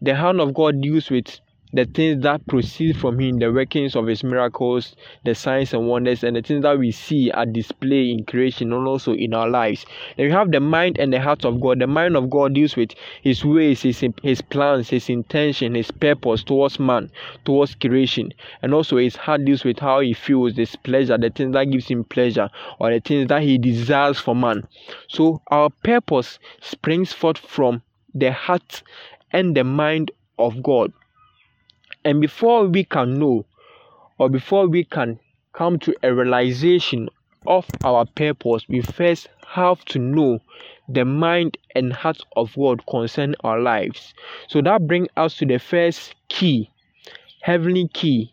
[0.00, 1.40] The hand of God deals with
[1.76, 6.24] the things that proceed from him, the workings of his miracles, the signs and wonders,
[6.24, 9.84] and the things that we see are displayed in creation and also in our lives.
[10.16, 11.78] Then we have the mind and the heart of God.
[11.78, 12.90] The mind of God deals with
[13.22, 17.10] his ways, his, his plans, his intention, his purpose towards man,
[17.44, 18.32] towards creation.
[18.62, 21.88] And also his heart deals with how he feels, his pleasure, the things that gives
[21.88, 22.48] him pleasure,
[22.78, 24.66] or the things that he desires for man.
[25.08, 27.82] So our purpose springs forth from
[28.14, 28.82] the heart
[29.32, 30.92] and the mind of God.
[32.06, 33.46] And before we can know
[34.16, 35.18] or before we can
[35.52, 37.08] come to a realization
[37.48, 40.38] of our purpose, we first have to know
[40.88, 44.14] the mind and heart of God concerning our lives.
[44.46, 46.70] So that brings us to the first key,
[47.42, 48.32] heavenly key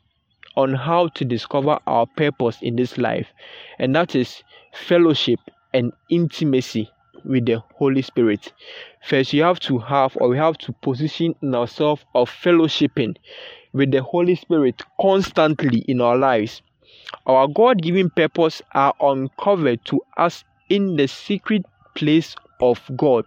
[0.56, 3.28] on how to discover our purpose in this life,
[3.80, 5.40] and that is fellowship
[5.74, 6.92] and intimacy
[7.26, 8.54] with the Holy Spirit.
[9.04, 13.16] First, you have to have or we have to position ourselves of fellowshipping
[13.74, 16.62] with the Holy Spirit constantly in our lives.
[17.26, 21.66] Our God given purpose are uncovered to us in the secret
[21.96, 23.26] place of God.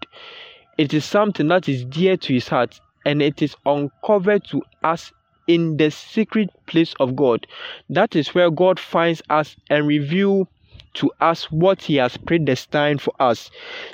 [0.79, 5.13] It is something that is dear to His heart and it is uncovered to us
[5.47, 7.47] in the secret place of God.
[7.89, 10.49] That is where God finds us and reveal
[10.97, 13.51] to us what he has predestined for us.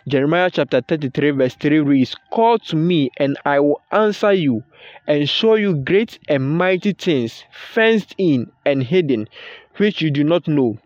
[0.09, 4.65] Jeremiah chapter 33, verse 3 reads, Call to me, and I will answer you,
[5.07, 9.29] and show you great and mighty things, fenced in and hidden,
[9.77, 10.79] which you do not know,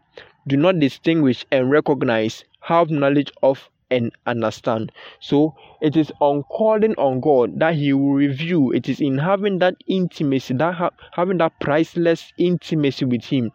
[0.46, 4.90] do not distinguish and recognize, have knowledge of and understand.
[5.20, 8.72] So it is on calling on God that He will reveal.
[8.72, 13.52] It is in having that intimacy, that ha- having that priceless intimacy with Him,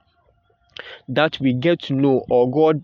[1.07, 2.83] that we get to know or God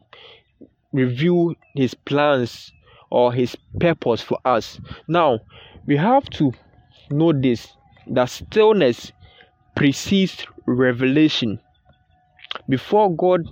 [0.92, 2.72] reveal his plans
[3.10, 4.80] or his purpose for us.
[5.08, 5.40] Now,
[5.86, 6.52] we have to
[7.10, 7.68] know this
[8.08, 9.12] that stillness
[9.76, 11.60] precedes revelation.
[12.70, 13.46] Before God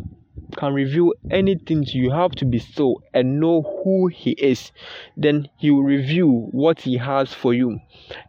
[0.57, 4.71] can reveal anything to you, you have to be still and know who He is.
[5.15, 7.79] Then He will reveal what He has for you.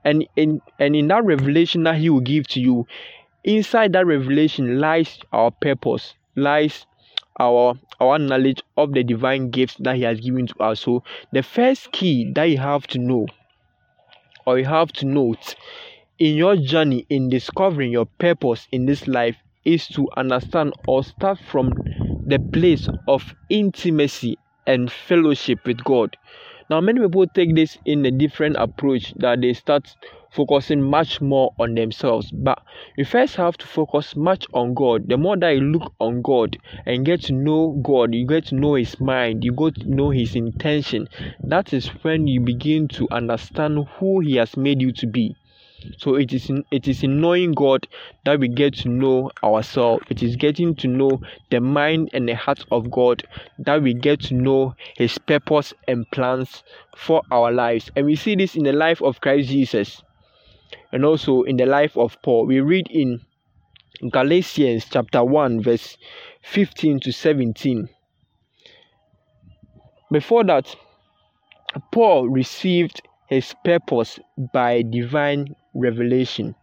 [0.04, 2.86] And in and in that revelation that He will give to you,
[3.46, 6.84] Inside that revelation lies our purpose, lies
[7.38, 10.80] our our knowledge of the divine gifts that he has given to us.
[10.80, 13.26] So the first key that you have to know
[14.46, 15.54] or you have to note
[16.18, 21.38] in your journey in discovering your purpose in this life is to understand or start
[21.38, 21.72] from
[22.26, 26.16] the place of intimacy and fellowship with God.
[26.68, 29.94] Now, many people take this in a different approach that they start
[30.36, 32.30] focusing much more on themselves.
[32.30, 32.62] But
[32.96, 35.08] you first have to focus much on God.
[35.08, 38.54] The more that you look on God and get to know God, you get to
[38.54, 41.08] know His mind, you get to know His intention.
[41.42, 45.34] That is when you begin to understand who He has made you to be.
[45.98, 47.86] So it is in, it is in knowing God
[48.24, 50.04] that we get to know ourselves.
[50.10, 51.20] It is getting to know
[51.50, 53.22] the mind and the heart of God
[53.58, 56.64] that we get to know His purpose and plans
[56.96, 57.90] for our lives.
[57.94, 60.02] And we see this in the life of Christ Jesus,
[60.92, 62.46] and also in the life of Paul.
[62.46, 63.20] We read in
[64.10, 65.96] Galatians chapter one verse
[66.42, 67.88] fifteen to seventeen.
[70.10, 70.74] Before that,
[71.90, 74.20] Paul received his purpose
[74.52, 76.54] by divine revelation.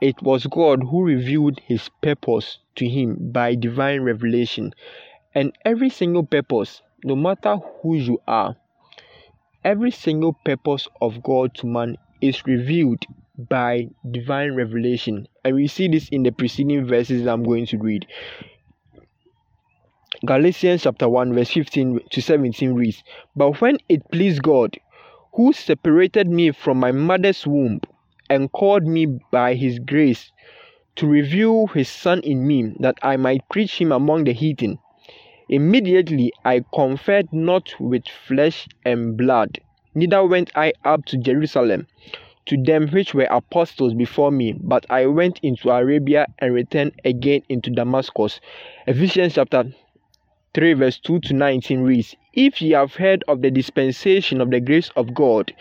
[0.00, 4.74] It was God who revealed his purpose to him by divine revelation.
[5.34, 8.56] And every single purpose, no matter who you are,
[9.64, 13.04] every single purpose of God to man is revealed
[13.48, 15.26] by divine revelation.
[15.44, 18.06] And we see this in the preceding verses that I'm going to read.
[20.24, 23.02] Galatians chapter 1, verse 15 to 17 reads,
[23.34, 24.76] But when it pleased God,
[25.34, 27.80] who separated me from my mother's womb
[28.28, 30.30] and called me by his grace
[30.96, 34.78] to reveal his son in me that I might preach him among the heathen.
[35.48, 39.58] Immediately I conferred not with flesh and blood,
[39.94, 41.86] neither went I up to Jerusalem
[42.46, 47.42] to them which were apostles before me, but I went into Arabia and returned again
[47.48, 48.40] into Damascus.
[48.86, 49.72] Ephesians chapter
[50.54, 54.60] 3 verse 2 to 19 reads, if ye have heard of the dispensation of the
[54.60, 55.52] grace of God,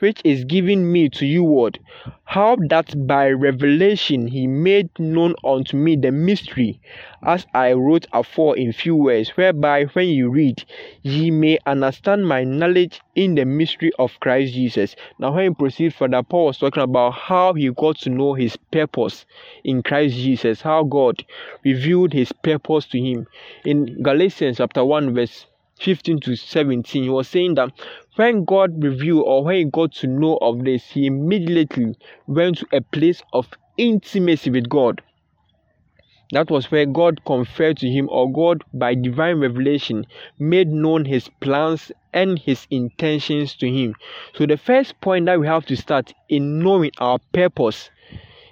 [0.00, 1.78] which is given me to you word,
[2.24, 6.80] how that by revelation he made known unto me the mystery,
[7.24, 10.62] as I wrote afore in few words, whereby when you read,
[11.02, 14.94] ye may understand my knowledge in the mystery of Christ Jesus.
[15.18, 18.56] Now, when you proceed further, Paul was talking about how he got to know his
[18.56, 19.26] purpose
[19.64, 21.24] in Christ Jesus, how God
[21.64, 23.26] revealed his purpose to him.
[23.64, 25.46] In Galatians chapter 1, verse
[25.80, 27.72] 15 to 17, he was saying that
[28.16, 31.94] when God revealed or when he got to know of this, he immediately
[32.26, 35.00] went to a place of intimacy with God.
[36.32, 40.04] That was where God conferred to him, or God, by divine revelation,
[40.38, 43.94] made known his plans and his intentions to him.
[44.34, 47.88] So, the first point that we have to start in knowing our purpose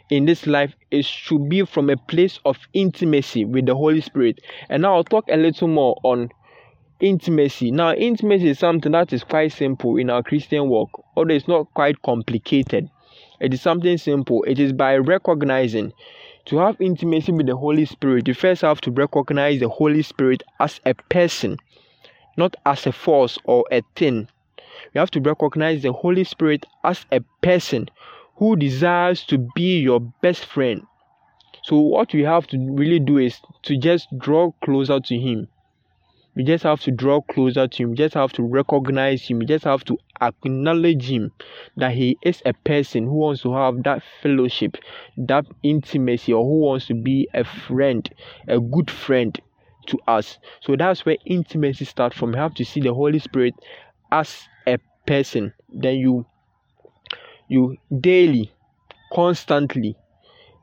[0.09, 4.41] in this life is should be from a place of intimacy with the Holy Spirit.
[4.69, 6.31] And now I'll talk a little more on
[7.01, 7.71] intimacy.
[7.71, 11.73] Now, intimacy is something that is quite simple in our Christian walk, although it's not
[11.75, 12.89] quite complicated.
[13.41, 14.45] It is something simple.
[14.45, 15.93] It is by recognizing
[16.47, 20.45] to have intimacy with the Holy Spirit, you first have to recognize the Holy Spirit
[20.61, 21.59] as a person,
[22.37, 24.29] not as a force or a thing.
[24.95, 27.89] You have to recognize the Holy Spirit as a person
[28.37, 30.83] who desires to be your best friend.
[31.65, 35.49] So, what we have to really do is to just draw closer to Him
[36.37, 37.91] we just have to draw closer to him.
[37.91, 39.39] We just have to recognize him.
[39.39, 41.33] We just have to acknowledge him
[41.79, 44.77] that he is a person who wants to have that fellowship,
[45.17, 48.09] that intimacy, or who wants to be a friend,
[48.47, 49.41] a good friend
[49.87, 50.39] to us.
[50.61, 52.35] So that's where intimacy starts from.
[52.35, 53.55] You have to see the Holy Spirit
[54.13, 55.55] as a person.
[55.73, 56.27] Then you
[57.49, 58.53] you daily,
[59.13, 59.97] constantly,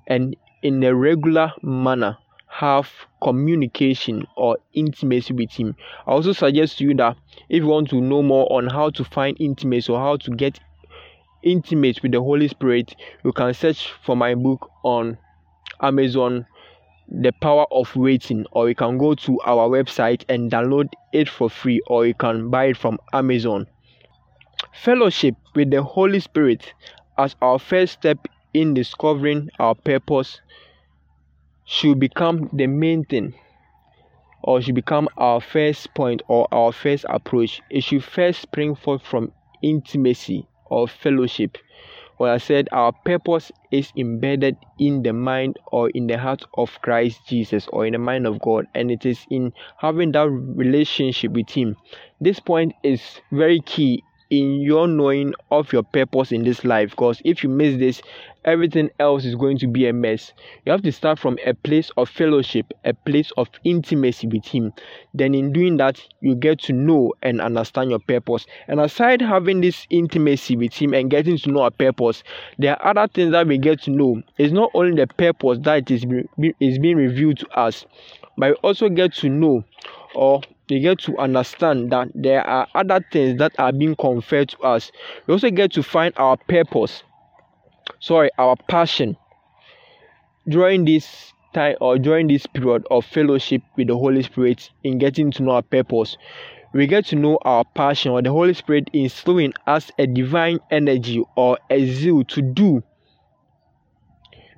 [0.06, 2.18] and in a regular manner
[2.54, 2.88] have
[3.22, 5.76] communication or intimacy with him.
[6.06, 7.18] I also suggest to you that
[7.50, 10.60] if you want to know more on how to find intimacy or how to get
[11.42, 15.18] intimate with the Holy Spirit, you can search for my book on
[15.82, 16.46] Amazon,
[17.10, 21.50] The Power of Waiting, or you can go to our website and download it for
[21.50, 23.66] free, or you can buy it from Amazon.
[24.74, 26.72] Fellowship with the Holy Spirit
[27.18, 28.20] as our first step
[28.54, 30.40] in discovering our purpose
[31.66, 33.34] should become the main thing
[34.44, 37.62] or should become our first point or our first approach.
[37.70, 41.58] It should first spring forth from intimacy or fellowship.
[42.20, 46.80] Well, I said our purpose is embedded in the mind or in the heart of
[46.82, 51.32] Christ Jesus or in the mind of God, and it is in having that relationship
[51.32, 51.76] with Him.
[52.22, 53.02] This point is
[53.32, 54.04] very key
[54.34, 58.02] in your knowing of your purpose in this life because if you miss this
[58.46, 60.34] everything else is going to be a mess.
[60.66, 64.74] You have to start from a place of fellowship a place of intimacy with him.
[65.14, 68.48] Then in doing that you get to know and understand your purpose.
[68.68, 72.24] And aside having this intimacy with him and getting to know our purpose
[72.58, 74.22] there are other things that we get to know.
[74.40, 76.06] It's not only the purpose that is,
[76.60, 77.86] is being revealed to us
[78.36, 79.64] but we also get to know
[80.16, 84.60] or you get to understand that there are other things that are being conferred to
[84.60, 84.92] us.
[85.28, 87.04] We also get to find our purpose,
[88.00, 89.18] sorry, our passion
[90.48, 95.32] during this time or during this period of fellowship with the Holy Spirit in getting
[95.32, 96.18] to know our purpose.
[96.74, 101.24] We get to know our passion or the Holy Spirit instilling us a divine energy
[101.36, 102.84] or a zeal to do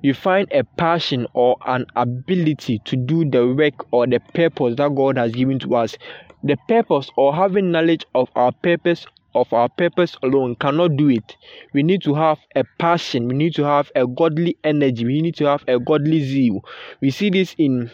[0.06, 4.94] you find a passion or an ability to do the work or the purpose that
[4.94, 5.96] God has given to us.
[6.44, 9.04] The purpose or having knowledge of our purpose
[9.34, 11.36] of our purpose alone cannot do it.
[11.74, 15.34] We need to have a passion, we need to have a godly energy, we need
[15.38, 16.60] to have a godly zeal.
[17.00, 17.90] We see this in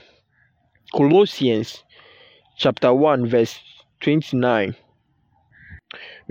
[0.94, 1.82] Colossians
[2.58, 3.58] chapter 1 verse
[4.00, 4.76] 29.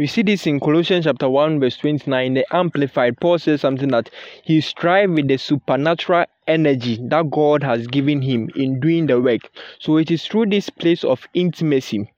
[0.02, 2.34] We see this in Colossians chapter 1, verse 29.
[2.34, 4.10] The Amplified, Paul says something that
[4.44, 9.52] he strive with the supernatural energy that God has given him in doing the work.
[9.78, 12.12] So it is through this place of intimacy,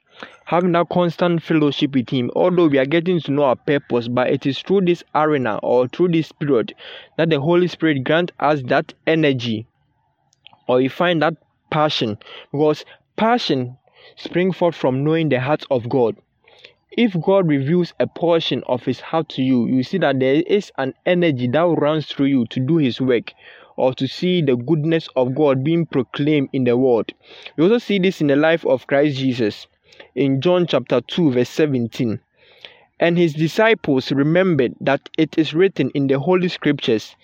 [0.45, 4.29] having that constant fellowship with him, although we are getting to know our purpose, but
[4.29, 6.73] it is through this arena or through this period
[7.17, 9.67] that the Holy Spirit grant us that energy
[10.69, 11.35] or you find that
[11.69, 12.17] passion
[12.49, 12.85] because
[13.17, 13.77] passion
[14.15, 16.15] spring forth from knowing the heart of God
[16.97, 20.71] if God reveals a portion of His heart to you, you see that there is
[20.77, 23.33] an energy that runs through you to do His work
[23.75, 27.11] or to see the goodness of God being proclaimed in the world.
[27.57, 29.67] We also see this in the life of Christ Jesus
[30.15, 32.19] in John chapter 2, verse 17.
[32.99, 37.15] And his disciples remembered that it is written in the Holy Scriptures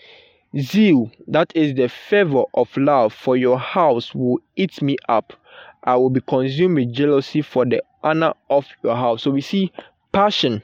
[0.57, 5.33] Zeal, that is the fervor of love for your house, will eat me up.
[5.83, 9.23] I will be consumed with jealousy for the honor of your house.
[9.23, 9.71] So we see
[10.11, 10.63] passion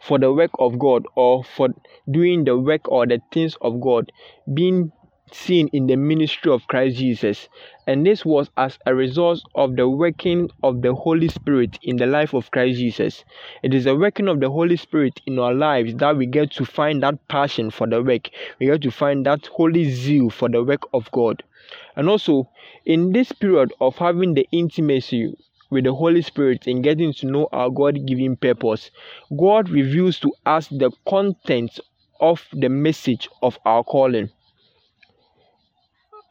[0.00, 1.68] for the work of God or for
[2.10, 4.12] doing the work or the things of God
[4.52, 4.92] being
[5.32, 7.48] seen in the ministry of Christ Jesus.
[7.86, 12.06] And this was as a result of the working of the Holy Spirit in the
[12.06, 13.24] life of Christ Jesus.
[13.62, 16.64] It is the working of the Holy Spirit in our lives that we get to
[16.64, 18.28] find that passion for the work.
[18.60, 21.42] We get to find that holy zeal for the work of God.
[21.96, 22.48] And also,
[22.84, 25.34] in this period of having the intimacy
[25.70, 28.90] with the Holy Spirit and getting to know our God given purpose,
[29.36, 31.80] God reveals to us the content
[32.20, 34.30] of the message of our calling.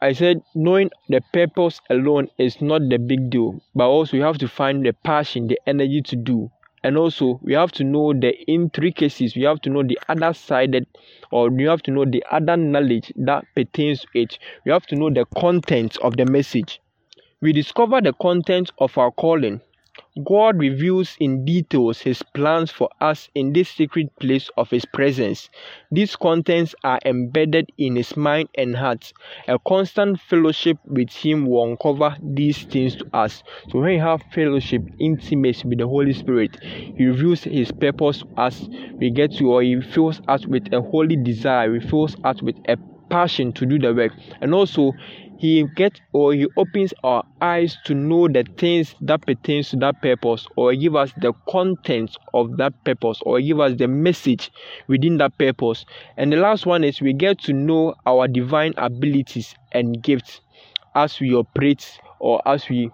[0.00, 4.36] I said knowing the purpose alone is not the big deal, but also you have
[4.38, 6.50] to find the passion, the energy to do.
[6.82, 10.86] And also we have to know the intricacies, we have to know the other sided
[11.30, 14.38] or you have to know the other knowledge that pertains to it.
[14.66, 16.80] We have to know the content of the message.
[17.44, 19.60] We discover the content of our calling
[20.24, 25.50] God reveals in details His plans for us in this secret place of His presence.
[25.92, 29.12] These contents are embedded in His mind and heart.
[29.46, 33.42] A constant fellowship with Him will uncover these things to us.
[33.68, 38.28] So, when you have fellowship, intimacy with the Holy Spirit, He reveals His purpose to
[38.38, 38.66] us.
[38.98, 42.56] We get to, or He fills us with a holy desire, He fills us with
[42.70, 42.78] a
[43.10, 44.92] passion to do the work, and also
[45.38, 50.00] he gets or he opens our eyes to know the things that pertains to that
[50.00, 54.50] purpose or give us the contents of that purpose or give us the message
[54.88, 55.84] within that purpose
[56.16, 60.40] and the last one is we get to know our divine abilities and gifts
[60.94, 62.90] as we operate or as we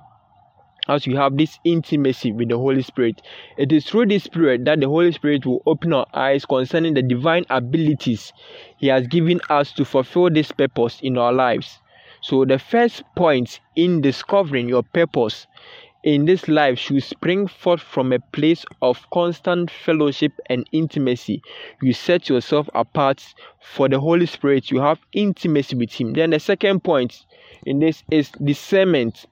[0.89, 3.23] as we have this intimacy with the Holy Spirit.
[3.57, 7.03] It is through this Spirit that the Holy Spirit will open our eyes concerning the
[7.03, 8.33] divine abilities
[8.77, 11.80] He has given us to fulfill this purpose in our lives.
[12.23, 15.47] So, the first point in discovering your purpose
[16.03, 21.43] in this life should spring forth from a place of constant fellowship and intimacy.
[21.83, 26.15] You set yourself apart for the Holy Spirit, you have intimacy with Him.
[26.15, 27.25] Then, the second point
[27.67, 29.27] in this is discernment.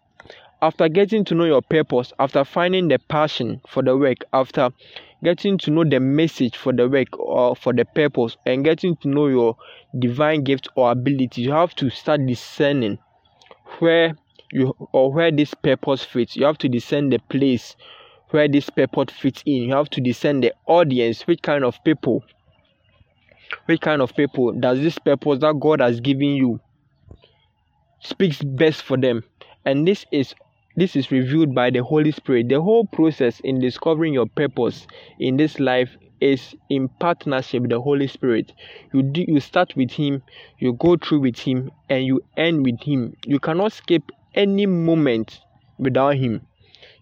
[0.61, 4.71] After getting to know your purpose, after finding the passion for the work, after
[5.23, 9.09] getting to know the message for the work or for the purpose and getting to
[9.09, 9.57] know your
[9.99, 12.99] divine gift or ability you have to start discerning
[13.79, 14.17] where
[14.53, 16.37] you or where this purpose fits.
[16.37, 17.77] You have to discern the place
[18.31, 19.65] where this purpose fits in.
[19.65, 22.25] You have to discern the audience which kind of people
[23.67, 26.61] which kind of people does this purpose that god has given you
[28.01, 29.23] speaks best for them.
[29.65, 30.35] And this is
[30.81, 32.49] this is revealed by the Holy Spirit.
[32.49, 34.87] The whole process in discovering your purpose
[35.19, 38.53] in this life is in partnership with the Holy Spirit.
[38.93, 40.23] You do, you start with Him,
[40.59, 43.17] you go through with Him, and you end with Him.
[43.25, 44.03] You cannot skip
[44.35, 45.41] any moment
[45.79, 46.47] without Him.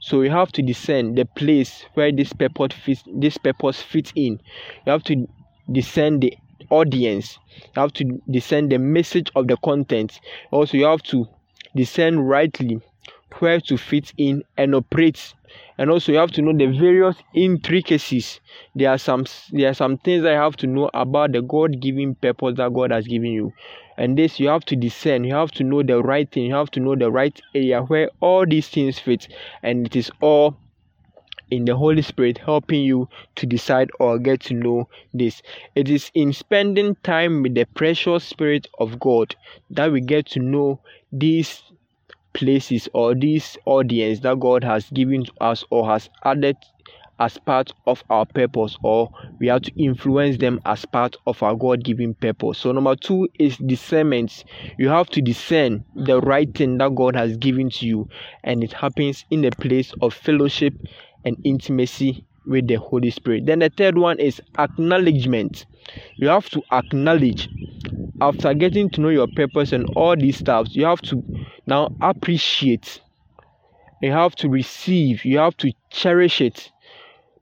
[0.00, 3.02] So you have to discern the place where this purpose fits.
[3.06, 4.40] This purpose fits in.
[4.86, 5.26] You have to
[5.72, 6.36] discern the
[6.70, 7.38] audience.
[7.74, 10.20] You have to discern the message of the content.
[10.50, 11.26] Also, you have to
[11.74, 12.80] discern rightly
[13.38, 15.34] where to fit in and operate.
[15.78, 18.40] And also you have to know the various intricacies.
[18.74, 22.14] There are some there are some things that you have to know about the god-given
[22.16, 23.52] purpose that god has given you.
[23.98, 25.24] And this you have to discern.
[25.24, 26.44] You have to know the right thing.
[26.44, 29.28] You have to know the right area where all these things fit.
[29.62, 30.56] And it is all
[31.50, 35.42] in the Holy Spirit helping you to decide or get to know this.
[35.74, 39.34] It is in spending time with the precious Spirit of God
[39.70, 40.80] that we get to know
[41.12, 41.62] these
[42.36, 46.56] places or this audience that God has given to us or has added
[47.18, 49.10] as part of our purpose or
[49.40, 52.58] we have to influence them as part of our god-given purpose.
[52.58, 54.44] So number two is discernment.
[54.78, 58.08] You have to discern the right thing that god has given to you
[58.44, 60.74] and it happens in a place of fellowship
[61.24, 63.46] and intimacy with the holy spirit.
[63.46, 65.64] Then the third one is acknowledgement.
[66.18, 67.48] You have to acknowledge.
[68.20, 71.22] After getting to know your purpose and all these stuff you have to
[71.66, 73.00] now appreciate.
[74.00, 75.24] You have to receive.
[75.24, 76.70] You have to cherish it.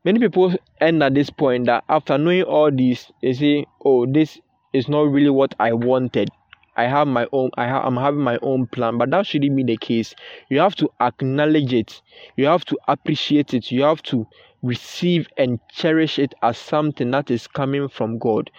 [0.05, 4.39] Many people end at this point that after knowing all this they say oh this
[4.72, 6.31] is not really what i wanted.
[6.77, 8.99] I have my own i ha- i'm having my own plan.
[8.99, 10.14] But that shouldn't be the case.
[10.51, 12.03] You have to acknowledge it.
[12.37, 13.70] You have to appreciate it.
[13.70, 14.27] You have to
[14.62, 18.51] receive and cherish it as something that is coming from god.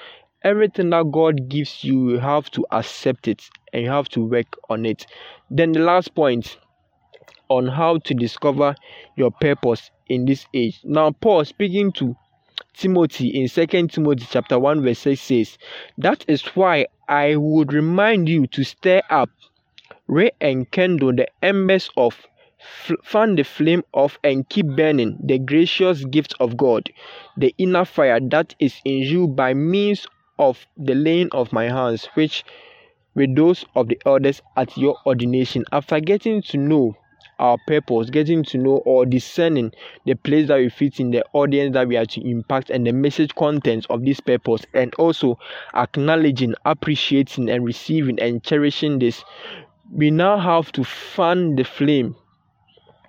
[0.43, 4.57] Everything that God gives you, you have to accept it and you have to work
[4.69, 5.05] on it.
[5.51, 6.57] Then the last point
[7.49, 8.73] on how to discover
[9.17, 10.79] your purpose in this age.
[10.85, 12.15] Now, Paul speaking to
[12.73, 15.57] Timothy in 2 Timothy chapter 1 verse 6 says,
[15.97, 19.29] That is why I would remind you to stir up,
[20.07, 22.25] re and kindle the embers of
[23.03, 26.89] fan the flame off and keep burning the gracious gift of God,
[27.35, 30.07] the inner fire that is in you by means
[30.39, 32.43] of the laying of my hands, which
[33.15, 35.63] with those of the elders at your ordination.
[35.71, 36.95] After getting to know
[37.39, 39.71] our purpose, getting to know or discerning
[40.05, 42.93] the place that we fit in the audience that we are to impact and the
[42.93, 45.37] message contents of this purpose, and also
[45.73, 49.23] acknowledging, appreciating, and receiving and cherishing this,
[49.91, 52.15] we now have to fan the flame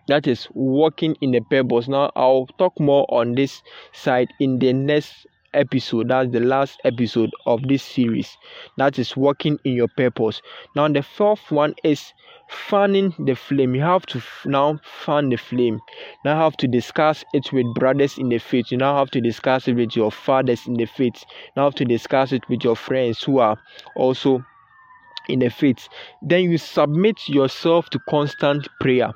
[0.08, 1.88] that is working in the purpose.
[1.88, 5.26] Now, I'll talk more on this side in the next
[5.56, 6.08] episode.
[6.08, 8.36] That's the last episode of this series
[8.76, 10.42] that is working in your purpose.
[10.74, 12.12] Now the fourth one is
[12.48, 13.74] fanning the flame.
[13.74, 15.80] You have to now fan the flame.
[16.24, 18.70] Now have to discuss it with brothers in the faith.
[18.70, 21.24] You now have to discuss it with your fathers in the faith.
[21.56, 23.58] Now have to discuss it with your friends who are
[23.96, 24.44] also
[25.28, 25.88] in the faith.
[26.22, 29.12] Then you submit yourself to constant prayer.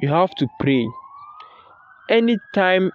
[0.00, 0.86] You have to pray.
[2.08, 2.92] Anytime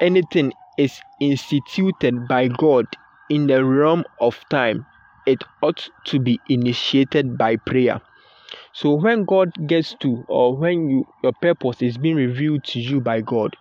[0.00, 2.86] anything is instituted by God
[3.28, 4.86] in the realm of time,
[5.26, 8.00] it ought to be initiated by prayer.
[8.72, 13.00] So when God gets to or when you your purpose is being revealed to you
[13.00, 13.56] by God,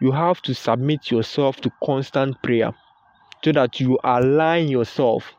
[0.00, 2.72] you have to submit yourself to constant prayer
[3.44, 5.34] so that you align yourself.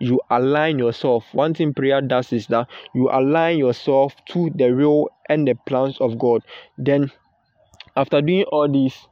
[0.00, 1.24] You align yourself.
[1.32, 6.00] One thing prayer does is that you align yourself to the will and the plans
[6.00, 6.42] of God.
[6.76, 7.10] Then
[7.96, 9.06] after doing all this,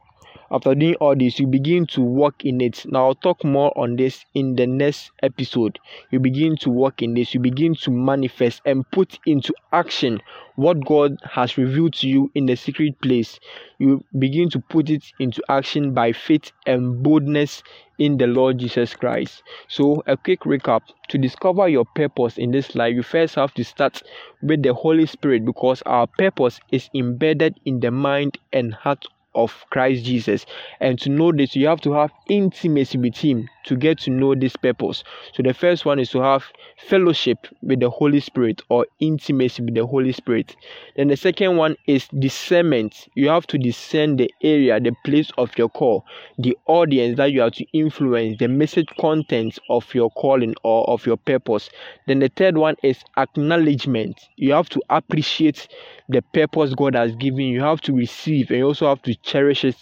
[0.51, 2.85] after doing all this, you begin to work in it.
[2.85, 5.79] Now, I'll talk more on this in the next episode.
[6.09, 10.21] You begin to work in this, you begin to manifest and put into action
[10.57, 13.39] what God has revealed to you in the secret place.
[13.79, 17.63] You begin to put it into action by faith and boldness
[17.97, 19.43] in the Lord Jesus Christ.
[19.69, 23.63] So, a quick recap to discover your purpose in this life, you first have to
[23.63, 24.03] start
[24.41, 29.05] with the Holy Spirit because our purpose is embedded in the mind and heart
[29.35, 30.45] of Christ Jesus.
[30.79, 34.35] And to know this, you have to have intimacy with Him to get to know
[34.35, 35.03] this purpose.
[35.33, 36.45] So the first one is to have
[36.87, 40.55] fellowship with the Holy Spirit or intimacy with the Holy Spirit.
[40.95, 43.07] Then the second one is discernment.
[43.15, 46.05] You have to discern the area, the place of your call,
[46.37, 51.05] the audience that you have to influence, the message contents of your calling or of
[51.05, 51.69] your purpose.
[52.07, 54.19] Then the third one is acknowledgement.
[54.37, 55.67] You have to appreciate
[56.09, 57.55] the purpose God has given you.
[57.55, 59.75] You have to receive and you also have to cherish it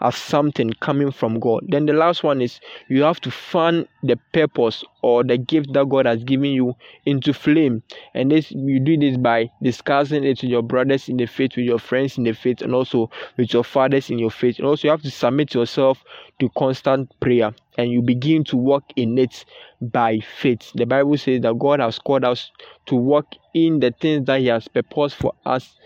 [0.00, 1.64] as something coming from God.
[1.68, 5.88] Then the last one is you have to fan the purpose or the gift that
[5.88, 6.74] God has given you
[7.04, 7.82] into flame.
[8.14, 11.66] And this you do this by discussing it with your brothers in the faith, with
[11.66, 14.58] your friends in the faith, and also with your fathers in your faith.
[14.58, 16.02] And also you have to submit yourself
[16.40, 19.44] to constant prayer and you begin to walk in it
[19.80, 20.70] by faith.
[20.74, 22.50] The Bible says that God has called us
[22.86, 25.76] to walk in the things that He has purposed for us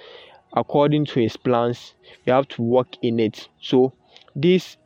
[0.54, 1.94] according to His plans.
[2.26, 3.48] you have to walk in it.
[3.60, 3.92] So,
[4.34, 4.76] these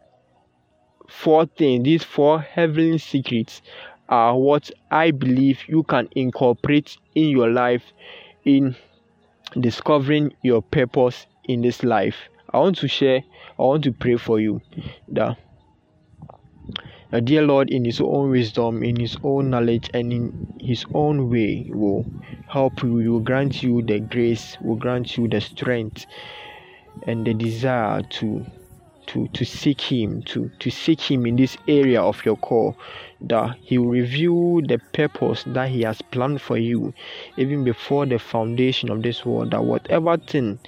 [1.09, 3.63] four things, these four heavenly secrets,
[4.09, 7.83] are what I believe you can incorporate in your life
[8.45, 8.77] in
[9.59, 12.17] discovering your purpose in this life.
[12.51, 13.23] I want to share,
[13.59, 14.61] I want to pray for you
[15.09, 15.39] that
[17.13, 21.31] the dear Lord, in His own wisdom, in His own knowledge, and in His own
[21.31, 22.07] way, will
[22.49, 22.95] help you.
[22.95, 26.07] Will grant you the grace, will grant you the strength
[27.07, 28.47] and the desire to
[29.07, 32.77] to to seek him to to seek him in this area of your call
[33.21, 36.95] that he will reveal the purpose that he has planned for you
[37.37, 40.59] even before the foundation of this world that whatever thing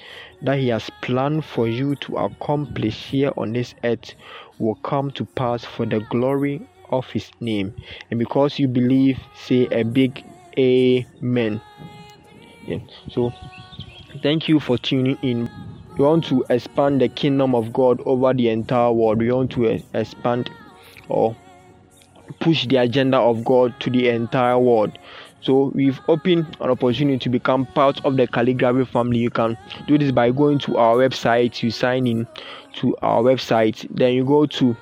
[0.42, 4.14] that he has planned for you to accomplish here on this earth
[4.59, 7.75] will come to pass for the glory of his name
[8.11, 10.25] and because you believe say a big
[10.59, 11.61] amen
[12.67, 12.79] yeah.
[13.11, 13.33] so
[14.23, 15.51] thank you for tuning in
[15.97, 19.19] we want to expand the kingdom of God over the entire world.
[19.19, 20.51] We want to expand
[21.09, 21.37] or
[22.41, 24.99] push the agenda of God to the entire world.
[25.45, 29.18] So we've opened an opportunity to become part of the calligraphy family.
[29.18, 32.26] You can do this by going to our website, you sign in
[32.76, 34.74] to our website, then you go to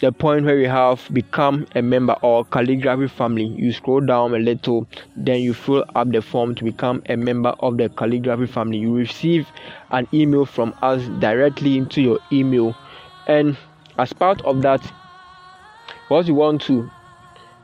[0.00, 3.46] the point where you have become a member or calligraphy family.
[3.46, 4.86] You scroll down a little
[5.16, 8.78] then you fill up the form to become a member of the calligraphy family.
[8.78, 9.48] You receive
[9.90, 12.76] an email from us directly into your email.
[13.26, 13.56] And
[13.96, 14.82] as part of that
[16.08, 16.90] what you want to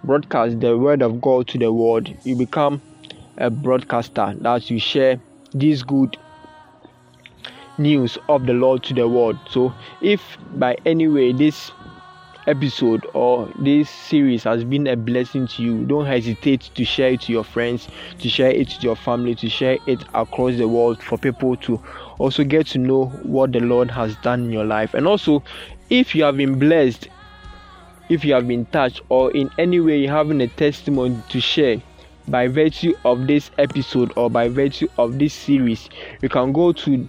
[0.04, 2.80] broadcast the word of god to the world you become
[3.38, 5.20] a broadcaster that you share
[5.52, 6.16] this good
[7.78, 11.70] news of the lord to the world so if by any way this
[12.48, 17.20] episode or this series has been a blessing to you, don't hesitate to share it
[17.20, 17.88] to your friends,
[18.18, 21.80] to share it to your family, to share it across the world for people to
[22.18, 24.94] also get to know what the Lord has done in your life.
[24.94, 25.42] And also,
[25.90, 27.08] if you have been blessed,
[28.08, 31.82] if you have been touched, or in any way having a testimony to share,
[32.28, 35.88] by virtue of this episode or by virtue of this series,
[36.20, 37.08] you can go to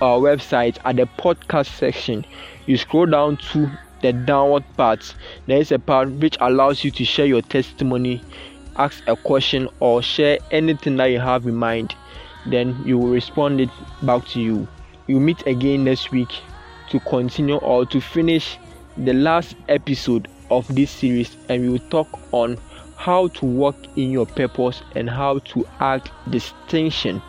[0.00, 2.24] our website at the podcast section.
[2.66, 3.70] You scroll down to
[4.02, 5.14] the downward part.
[5.46, 8.22] There is a part which allows you to share your testimony,
[8.76, 11.94] ask a question, or share anything that you have in mind.
[12.46, 13.70] Then you will respond it
[14.02, 14.68] back to you.
[15.06, 16.30] You meet again next week
[16.90, 18.58] to continue or to finish
[18.96, 22.58] the last episode of this series, and we will talk on
[22.96, 27.20] how to walk in your purpose and how to add distinction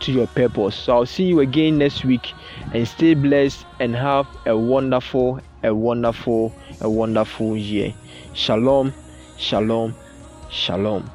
[0.00, 0.74] to your purpose.
[0.74, 2.32] So I'll see you again next week
[2.72, 7.92] and stay blessed and have a wonderful, a wonderful, a wonderful year.
[8.32, 8.94] Shalom,
[9.36, 9.94] shalom,
[10.50, 11.10] shalom.